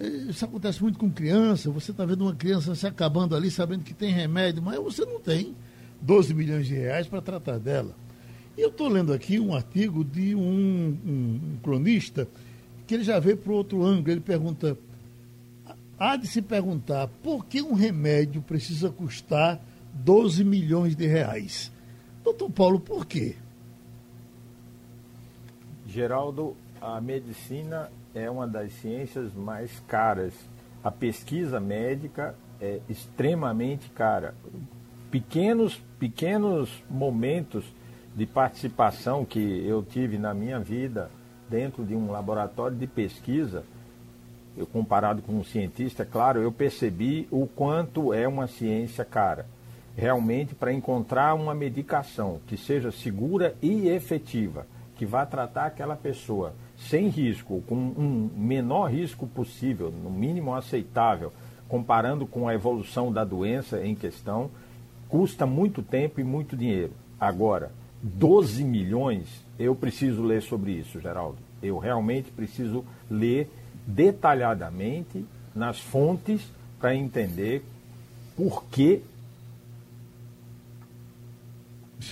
[0.00, 3.94] isso acontece muito com criança, você está vendo uma criança se acabando ali sabendo que
[3.94, 5.54] tem remédio, mas você não tem
[6.00, 7.94] 12 milhões de reais para tratar dela.
[8.56, 12.28] E eu estou lendo aqui um artigo de um, um, um cronista
[12.86, 14.10] que ele já veio para o outro ângulo.
[14.10, 14.76] Ele pergunta:
[15.98, 19.60] há de se perguntar por que um remédio precisa custar
[19.92, 21.72] 12 milhões de reais.
[22.22, 23.36] Doutor Paulo, por quê?
[25.86, 30.32] Geraldo, a medicina é uma das ciências mais caras.
[30.82, 34.34] A pesquisa médica é extremamente cara.
[35.10, 37.64] Pequenos, pequenos momentos
[38.14, 41.10] de participação que eu tive na minha vida
[41.48, 43.64] dentro de um laboratório de pesquisa,
[44.56, 49.46] eu comparado com um cientista, claro, eu percebi o quanto é uma ciência cara.
[49.96, 56.54] Realmente, para encontrar uma medicação que seja segura e efetiva, que vá tratar aquela pessoa
[56.88, 61.32] sem risco, com um menor risco possível, no mínimo aceitável,
[61.68, 64.50] comparando com a evolução da doença em questão,
[65.08, 66.92] custa muito tempo e muito dinheiro.
[67.18, 67.72] Agora,
[68.02, 69.28] 12 milhões,
[69.58, 71.38] eu preciso ler sobre isso, Geraldo.
[71.62, 73.50] Eu realmente preciso ler
[73.86, 75.24] detalhadamente
[75.54, 76.42] nas fontes
[76.78, 77.64] para entender
[78.36, 79.02] por que.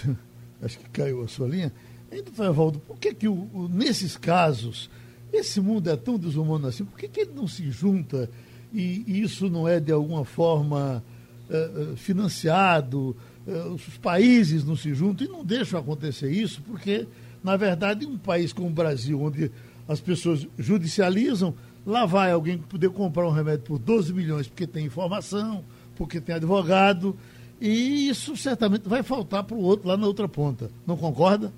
[0.62, 1.72] Acho que caiu a sua linha.
[2.12, 4.90] Hein, doutor Evaldo, por que, que o, o, nesses casos,
[5.32, 6.84] esse mundo é tão desumano assim?
[6.84, 8.28] Por que, que ele não se junta
[8.70, 11.02] e, e isso não é de alguma forma
[11.48, 13.16] uh, financiado?
[13.46, 17.08] Uh, os países não se juntam e não deixam acontecer isso, porque,
[17.42, 19.50] na verdade, um país como o Brasil, onde
[19.88, 21.54] as pessoas judicializam,
[21.86, 25.64] lá vai alguém poder comprar um remédio por 12 milhões porque tem informação,
[25.96, 27.16] porque tem advogado,
[27.58, 30.70] e isso certamente vai faltar para o outro lá na outra ponta.
[30.86, 31.52] Não concorda?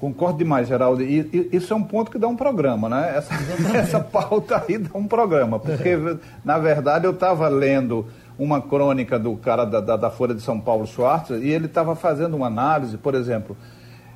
[0.00, 1.02] Concordo demais, Geraldo.
[1.02, 3.12] E, e, isso é um ponto que dá um programa, né?
[3.16, 3.34] Essa,
[3.76, 5.58] essa pauta aí dá um programa.
[5.58, 5.94] Porque,
[6.42, 8.06] na verdade, eu estava lendo
[8.38, 11.94] uma crônica do cara da, da, da Folha de São Paulo, Schwartz, e ele estava
[11.94, 13.54] fazendo uma análise, por exemplo,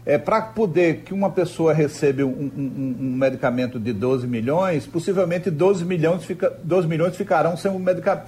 [0.06, 5.50] é, para poder que uma pessoa receba um, um, um, medicamento de 12 milhões, possivelmente
[5.50, 7.82] 12 milhões, fica, 12 milhões ficarão sem, um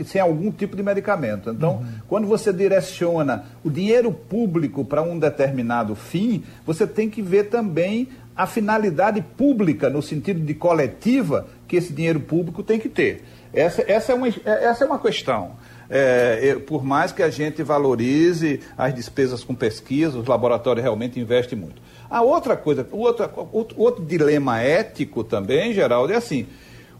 [0.04, 1.50] sem algum tipo de medicamento.
[1.50, 1.86] Então, uhum.
[2.08, 8.08] quando você direciona o dinheiro público para um determinado fim, você tem que ver também
[8.34, 13.24] a finalidade pública, no sentido de coletiva, que esse dinheiro público tem que ter.
[13.52, 15.52] Essa, essa, é, uma, essa é uma questão.
[15.88, 21.58] É, por mais que a gente valorize as despesas com pesquisa, os laboratórios realmente investem
[21.58, 21.80] muito.
[22.10, 26.46] A outra coisa, outro, outro, outro dilema ético também, Geraldo, é assim: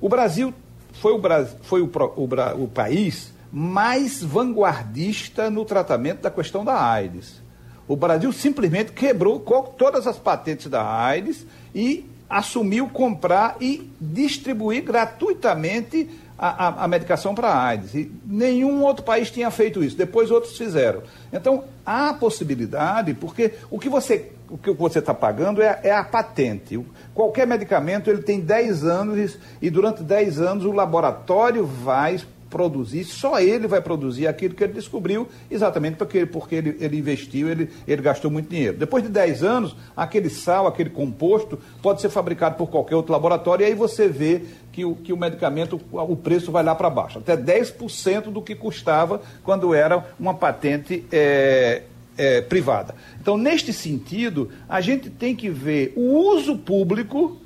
[0.01, 0.53] o Brasil
[0.93, 1.21] foi o,
[1.63, 7.41] foi o, o, o país mais vanguardista no tratamento da questão da AIDS.
[7.89, 9.39] O Brasil simplesmente quebrou
[9.79, 17.35] todas as patentes da AIDS e assumiu comprar e distribuir gratuitamente a, a, a medicação
[17.35, 17.95] para AIDS.
[17.95, 19.97] E nenhum outro país tinha feito isso.
[19.97, 21.03] Depois outros fizeram.
[21.33, 26.05] Então, há possibilidade, porque o que você o que você está pagando é, é, a
[26.05, 26.79] patente.
[27.13, 32.21] Qualquer medicamento ele tem 10 anos e durante 10 anos o laboratório vai
[32.57, 37.51] produzir, só ele vai produzir aquilo que ele descobriu, exatamente porque, porque ele, ele investiu,
[37.51, 38.79] ele, ele gastou muito dinheiro.
[38.79, 43.63] Depois de 10 anos, aquele sal, aquele composto, pode ser fabricado por qualquer outro laboratório,
[43.63, 44.41] e aí você vê
[44.73, 48.55] que o, que o medicamento, o preço vai lá para baixo, até 10% do que
[48.55, 51.83] custava quando era uma patente é,
[52.17, 52.95] é, privada.
[53.21, 57.37] Então, neste sentido, a gente tem que ver o uso público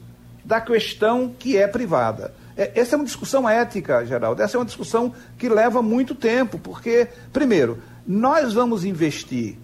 [0.44, 2.32] da questão que é privada.
[2.60, 4.42] É, essa é uma discussão ética, Geraldo.
[4.42, 9.56] Essa é uma discussão que leva muito tempo, porque, primeiro, nós vamos investir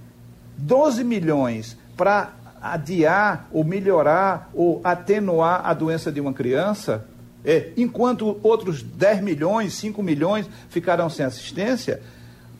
[0.56, 7.06] 12 milhões para adiar ou melhorar ou atenuar a doença de uma criança,
[7.44, 12.00] é, enquanto outros 10 milhões, 5 milhões ficarão sem assistência.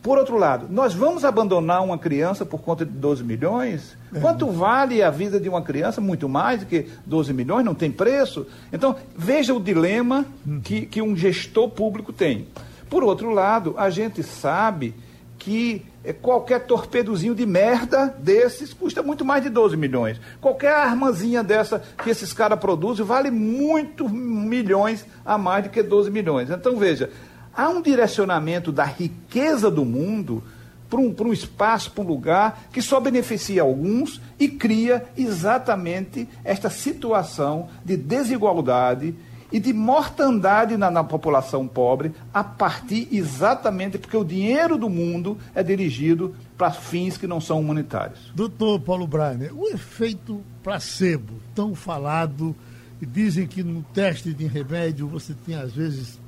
[0.07, 3.97] Por outro lado, nós vamos abandonar uma criança por conta de 12 milhões?
[4.15, 4.21] É.
[4.21, 5.99] Quanto vale a vida de uma criança?
[5.99, 8.47] Muito mais do que 12 milhões, não tem preço.
[8.71, 10.25] Então, veja o dilema
[10.63, 12.47] que, que um gestor público tem.
[12.89, 14.95] Por outro lado, a gente sabe
[15.37, 20.21] que é, qualquer torpedozinho de merda desses custa muito mais de 12 milhões.
[20.39, 26.09] Qualquer armazinha dessa que esses caras produzem vale muito milhões a mais do que 12
[26.09, 26.49] milhões.
[26.49, 27.09] Então, veja,
[27.57, 30.43] há um direcionamento da riqueza do mundo
[30.87, 36.69] para um, um espaço, para um lugar que só beneficia alguns e cria exatamente esta
[36.69, 39.15] situação de desigualdade
[39.51, 45.37] e de mortandade na, na, população pobre a partir exatamente porque o dinheiro do mundo
[45.55, 48.31] é dirigido para fins que não são humanitários.
[48.35, 52.53] Doutor Paulo Brainer, o efeito placebo, tão falado,
[53.01, 56.19] dizem que no teste de remédio você tem às vezes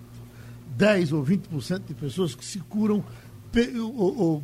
[0.80, 3.04] 10 ou 20% de pessoas que se curam
[3.52, 4.42] pelo,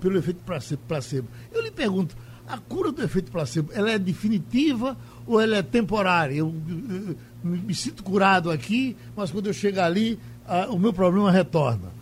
[0.00, 0.42] pelo efeito
[0.88, 1.28] placebo.
[1.52, 2.16] Eu lhe pergunto,
[2.48, 6.34] a cura do efeito placebo, ela é definitiva ou ela é temporária?
[6.34, 10.92] Eu, eu, eu me sinto curado aqui, mas quando eu chegar ali, a, o meu
[10.92, 11.94] problema retorna.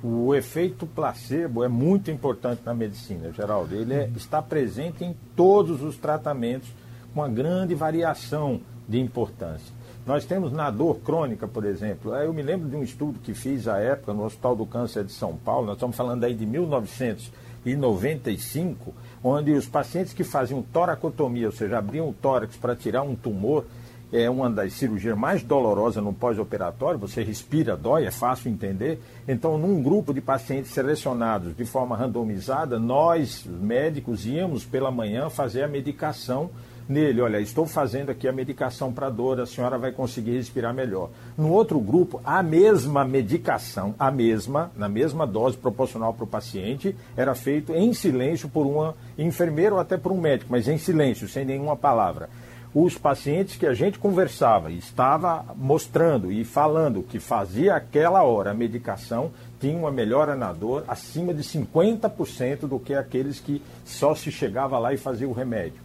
[0.00, 3.74] O efeito placebo é muito importante na medicina, Geraldo.
[3.74, 6.68] Ele é, está presente em todos os tratamentos,
[7.12, 9.81] com uma grande variação de importância.
[10.04, 12.12] Nós temos na dor crônica, por exemplo.
[12.16, 15.12] Eu me lembro de um estudo que fiz à época no Hospital do Câncer de
[15.12, 18.92] São Paulo, nós estamos falando aí de 1995,
[19.22, 23.64] onde os pacientes que faziam toracotomia, ou seja, abriam o tórax para tirar um tumor,
[24.12, 29.00] é uma das cirurgias mais dolorosas no pós-operatório, você respira, dói, é fácil entender.
[29.26, 35.62] Então, num grupo de pacientes selecionados de forma randomizada, nós, médicos, íamos pela manhã fazer
[35.62, 36.50] a medicação
[36.92, 41.10] nele, olha, estou fazendo aqui a medicação para dor, a senhora vai conseguir respirar melhor.
[41.36, 46.94] No outro grupo, a mesma medicação, a mesma, na mesma dose proporcional para o paciente,
[47.16, 51.28] era feito em silêncio por uma enfermeira ou até por um médico, mas em silêncio,
[51.28, 52.28] sem nenhuma palavra.
[52.74, 58.54] Os pacientes que a gente conversava estava mostrando e falando que fazia aquela hora a
[58.54, 59.30] medicação
[59.60, 64.78] tinham uma melhora na dor acima de 50% do que aqueles que só se chegava
[64.78, 65.81] lá e fazia o remédio.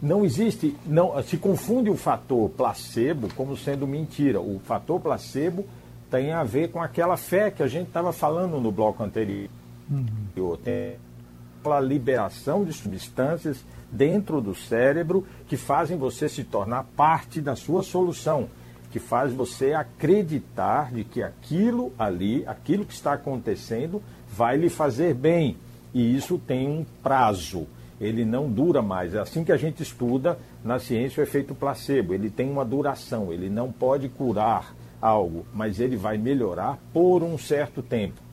[0.00, 4.40] Não existe, não se confunde o fator placebo como sendo mentira.
[4.40, 5.66] O fator placebo
[6.10, 9.48] tem a ver com aquela fé que a gente estava falando no bloco anterior.
[9.90, 10.56] Uhum.
[10.62, 10.96] Tem
[11.58, 17.82] aquela liberação de substâncias dentro do cérebro que fazem você se tornar parte da sua
[17.82, 18.48] solução,
[18.90, 25.14] que faz você acreditar de que aquilo ali, aquilo que está acontecendo, vai lhe fazer
[25.14, 25.56] bem.
[25.92, 27.66] E isso tem um prazo
[28.00, 29.14] ele não dura mais.
[29.14, 32.14] É assim que a gente estuda na ciência o efeito placebo.
[32.14, 37.36] Ele tem uma duração, ele não pode curar algo, mas ele vai melhorar por um
[37.38, 38.28] certo tempo.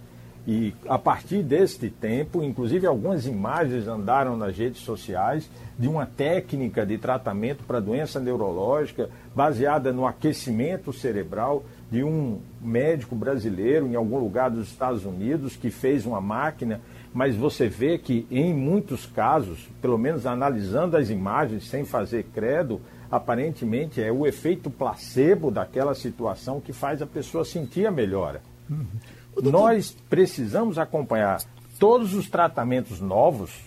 [0.47, 6.85] E a partir deste tempo, inclusive algumas imagens andaram nas redes sociais de uma técnica
[6.85, 14.19] de tratamento para doença neurológica baseada no aquecimento cerebral de um médico brasileiro em algum
[14.19, 16.79] lugar dos Estados Unidos que fez uma máquina
[17.15, 22.81] mas você vê que em muitos casos, pelo menos analisando as imagens sem fazer credo,
[23.09, 28.41] aparentemente é o efeito placebo daquela situação que faz a pessoa sentir a melhora.
[28.69, 28.85] Uhum.
[29.41, 31.41] Nós precisamos acompanhar
[31.79, 33.61] todos os tratamentos novos,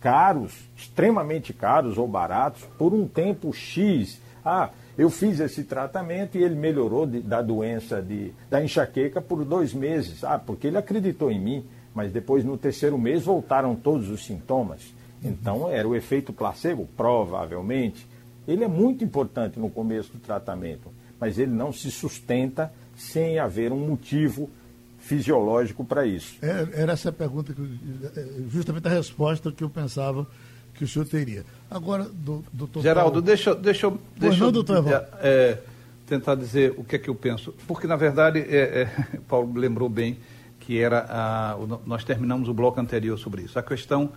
[0.00, 4.18] caros, extremamente caros ou baratos, por um tempo X.
[4.42, 9.44] Ah, eu fiz esse tratamento e ele melhorou de, da doença de, da enxaqueca por
[9.44, 10.24] dois meses.
[10.24, 11.64] Ah, porque ele acreditou em mim
[11.96, 14.82] mas depois no terceiro mês voltaram todos os sintomas.
[15.24, 18.06] Então era o efeito placebo, provavelmente.
[18.46, 23.72] Ele é muito importante no começo do tratamento, mas ele não se sustenta sem haver
[23.72, 24.50] um motivo
[24.98, 26.36] fisiológico para isso.
[26.42, 30.26] É, era essa a pergunta, que, é, justamente a resposta que eu pensava
[30.74, 31.46] que o senhor teria.
[31.70, 32.06] Agora,
[32.52, 32.82] doutor.
[32.82, 35.62] Geraldo, deixa, deixa, deixa não, doutor é, é,
[36.06, 37.54] tentar dizer o que é que eu penso.
[37.66, 38.90] Porque, na verdade, é, é
[39.26, 40.18] Paulo lembrou bem
[40.66, 44.10] que era a, o, nós terminamos o bloco anterior sobre isso, a questão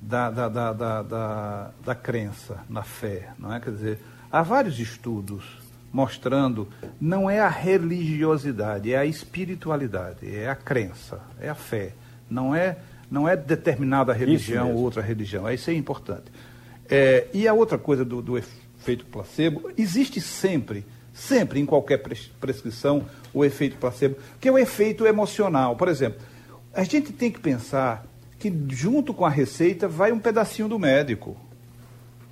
[0.00, 3.58] da, da, da, da, da, da crença na fé, não é?
[3.58, 3.98] Quer dizer,
[4.30, 5.42] há vários estudos
[5.92, 6.68] mostrando
[7.00, 11.94] não é a religiosidade, é a espiritualidade, é a crença, é a fé,
[12.30, 12.78] não é
[13.10, 16.32] não é determinada religião ou outra religião, isso é importante.
[16.88, 22.02] É, e a outra coisa do, do efeito placebo, existe sempre sempre em qualquer
[22.40, 25.76] prescrição o efeito placebo, que é o efeito emocional.
[25.76, 26.20] Por exemplo,
[26.74, 28.06] a gente tem que pensar
[28.38, 31.36] que junto com a receita vai um pedacinho do médico.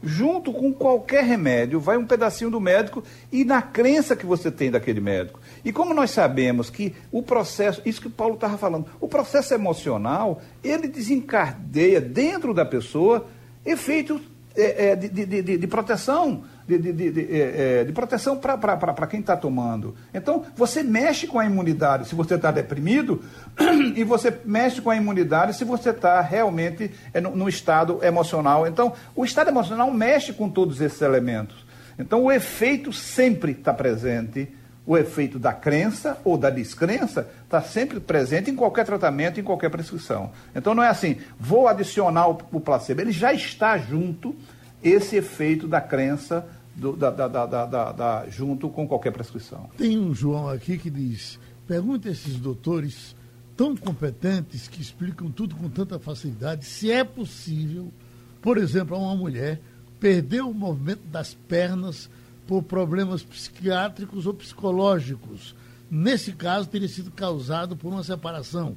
[0.02, 4.70] Junto com qualquer remédio vai um pedacinho do médico e na crença que você tem
[4.70, 5.38] daquele médico.
[5.62, 9.52] E como nós sabemos que o processo, isso que o Paulo estava falando, o processo
[9.52, 13.26] emocional, ele desencadeia dentro da pessoa
[13.64, 14.22] efeitos
[14.56, 16.44] é, é, de, de, de, de proteção
[16.78, 19.94] de, de, de, é, é, de proteção para quem está tomando.
[20.12, 23.22] Então, você mexe com a imunidade se você está deprimido
[23.96, 28.66] e você mexe com a imunidade se você está realmente é, no, no estado emocional.
[28.66, 31.64] Então, o estado emocional mexe com todos esses elementos.
[31.98, 34.48] Então, o efeito sempre está presente.
[34.86, 39.70] O efeito da crença ou da descrença está sempre presente em qualquer tratamento, em qualquer
[39.70, 40.32] prescrição.
[40.52, 43.00] Então não é assim, vou adicionar o placebo.
[43.00, 44.34] Ele já está junto
[44.82, 49.68] esse efeito da crença do, da, da, da, junto com qualquer prescrição.
[49.76, 53.14] Tem um João aqui que diz: pergunta a esses doutores
[53.56, 57.92] tão competentes que explicam tudo com tanta facilidade se é possível,
[58.40, 59.60] por exemplo, a uma mulher
[59.98, 62.08] perder o movimento das pernas
[62.46, 65.54] por problemas psiquiátricos ou psicológicos.
[65.90, 68.76] Nesse caso, teria sido causado por uma separação.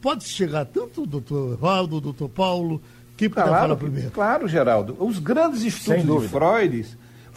[0.00, 2.82] Pode chegar tanto o doutor Evaldo, o doutor Paulo,
[3.16, 4.10] quem claro, falar primeiro?
[4.10, 4.96] Claro, Geraldo.
[5.00, 6.86] Os grandes estudos de Freud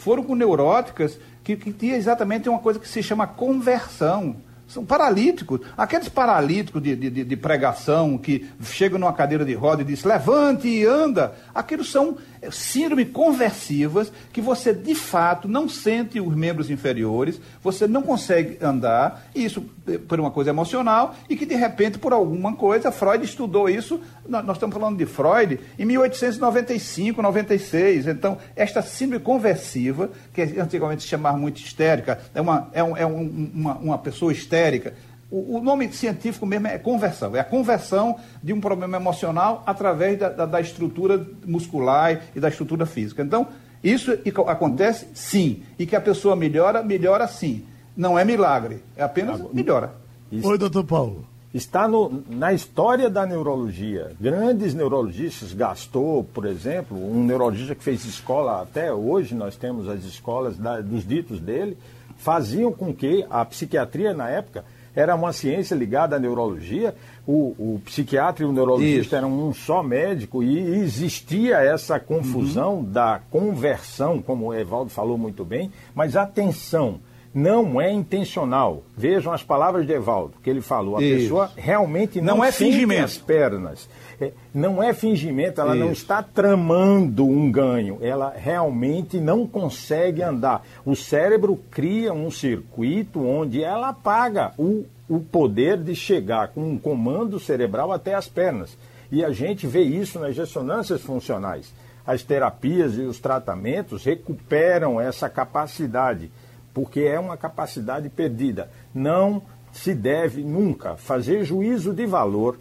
[0.00, 4.36] foram com neuróticas que, que tinha exatamente uma coisa que se chama conversão.
[4.66, 5.60] São paralíticos.
[5.76, 10.68] Aqueles paralíticos de, de, de, pregação que chegam numa cadeira de roda e dizem levante
[10.68, 11.34] e anda.
[11.52, 12.16] Aqueles são
[12.50, 19.26] síndromes conversivas que você de fato não sente os membros inferiores, você não consegue andar,
[19.34, 23.68] isso eh, por uma coisa emocional, e que de repente, por alguma coisa, Freud estudou
[23.68, 28.06] isso, nós estamos falando de Freud, em 1895, 96.
[28.06, 33.06] Então, esta síndrome conversiva, que antigamente se chamava muito histérica, é uma, é, um, é
[33.06, 34.94] um, uma, uma pessoa histérica,
[35.30, 37.36] o, o, nome científico mesmo é conversão.
[37.36, 42.48] É a conversão de um problema emocional através da, da, da estrutura muscular e da
[42.48, 43.22] estrutura física.
[43.22, 43.46] Então,
[43.82, 44.12] isso
[44.46, 45.62] acontece sim.
[45.78, 47.64] E que a pessoa melhora, melhora sim.
[47.96, 49.94] Não é milagre, é apenas melhora.
[50.32, 50.48] Isso.
[50.48, 51.24] Oi, doutor Paulo.
[51.52, 54.12] Está no, na história da neurologia.
[54.20, 60.04] Grandes neurologistas, Gastou, por exemplo, um neurologista que fez escola até hoje, nós temos as
[60.04, 61.76] escolas da, dos ditos dele,
[62.16, 64.64] faziam com que a psiquiatria na época
[65.00, 66.94] era uma ciência ligada à neurologia,
[67.26, 69.16] o, o psiquiatra e o neurologista Isso.
[69.16, 72.84] eram um só médico e existia essa confusão uhum.
[72.84, 77.00] da conversão, como o Evaldo falou muito bem, mas atenção,
[77.32, 78.82] não é intencional.
[78.96, 80.96] Vejam as palavras de Evaldo, que ele falou.
[80.96, 81.22] A Isso.
[81.22, 83.04] pessoa realmente não, não é fingimento.
[83.04, 83.88] as pernas.
[84.20, 85.84] É, não é fingimento, ela Isso.
[85.84, 90.62] não está tramando um ganho, ela realmente não consegue andar.
[90.84, 96.78] O cérebro cria um circuito onde ela apaga o, o poder de chegar com um
[96.78, 98.76] comando cerebral até as pernas.
[99.10, 101.72] E a gente vê isso nas ressonâncias funcionais.
[102.06, 106.30] As terapias e os tratamentos recuperam essa capacidade,
[106.72, 108.70] porque é uma capacidade perdida.
[108.94, 109.42] Não
[109.72, 112.58] se deve nunca fazer juízo de valor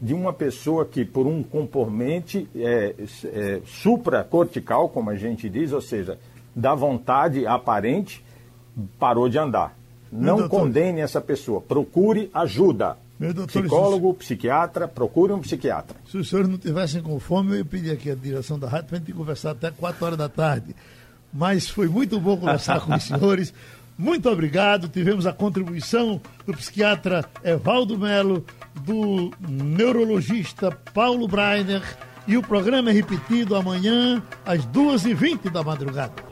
[0.00, 2.94] de uma pessoa que, por um componente é,
[3.24, 6.18] é, supracortical, como a gente diz, ou seja,
[6.54, 8.24] da vontade aparente,
[8.98, 9.76] parou de andar.
[10.10, 11.60] Não doutor, condene essa pessoa.
[11.60, 12.98] Procure ajuda.
[13.18, 15.96] Doutor, Psicólogo, psiquiatra, procure um psiquiatra.
[16.10, 18.88] Se os senhores não tivessem com fome, eu ia pedir aqui a direção da rádio
[18.88, 20.74] para a gente conversar até 4 horas da tarde.
[21.32, 23.54] Mas foi muito bom conversar com os senhores.
[23.96, 24.88] Muito obrigado.
[24.88, 28.44] Tivemos a contribuição do psiquiatra Evaldo Melo,
[28.84, 31.82] do neurologista Paulo Breiner.
[32.26, 36.31] E o programa é repetido amanhã às 2h20 da madrugada.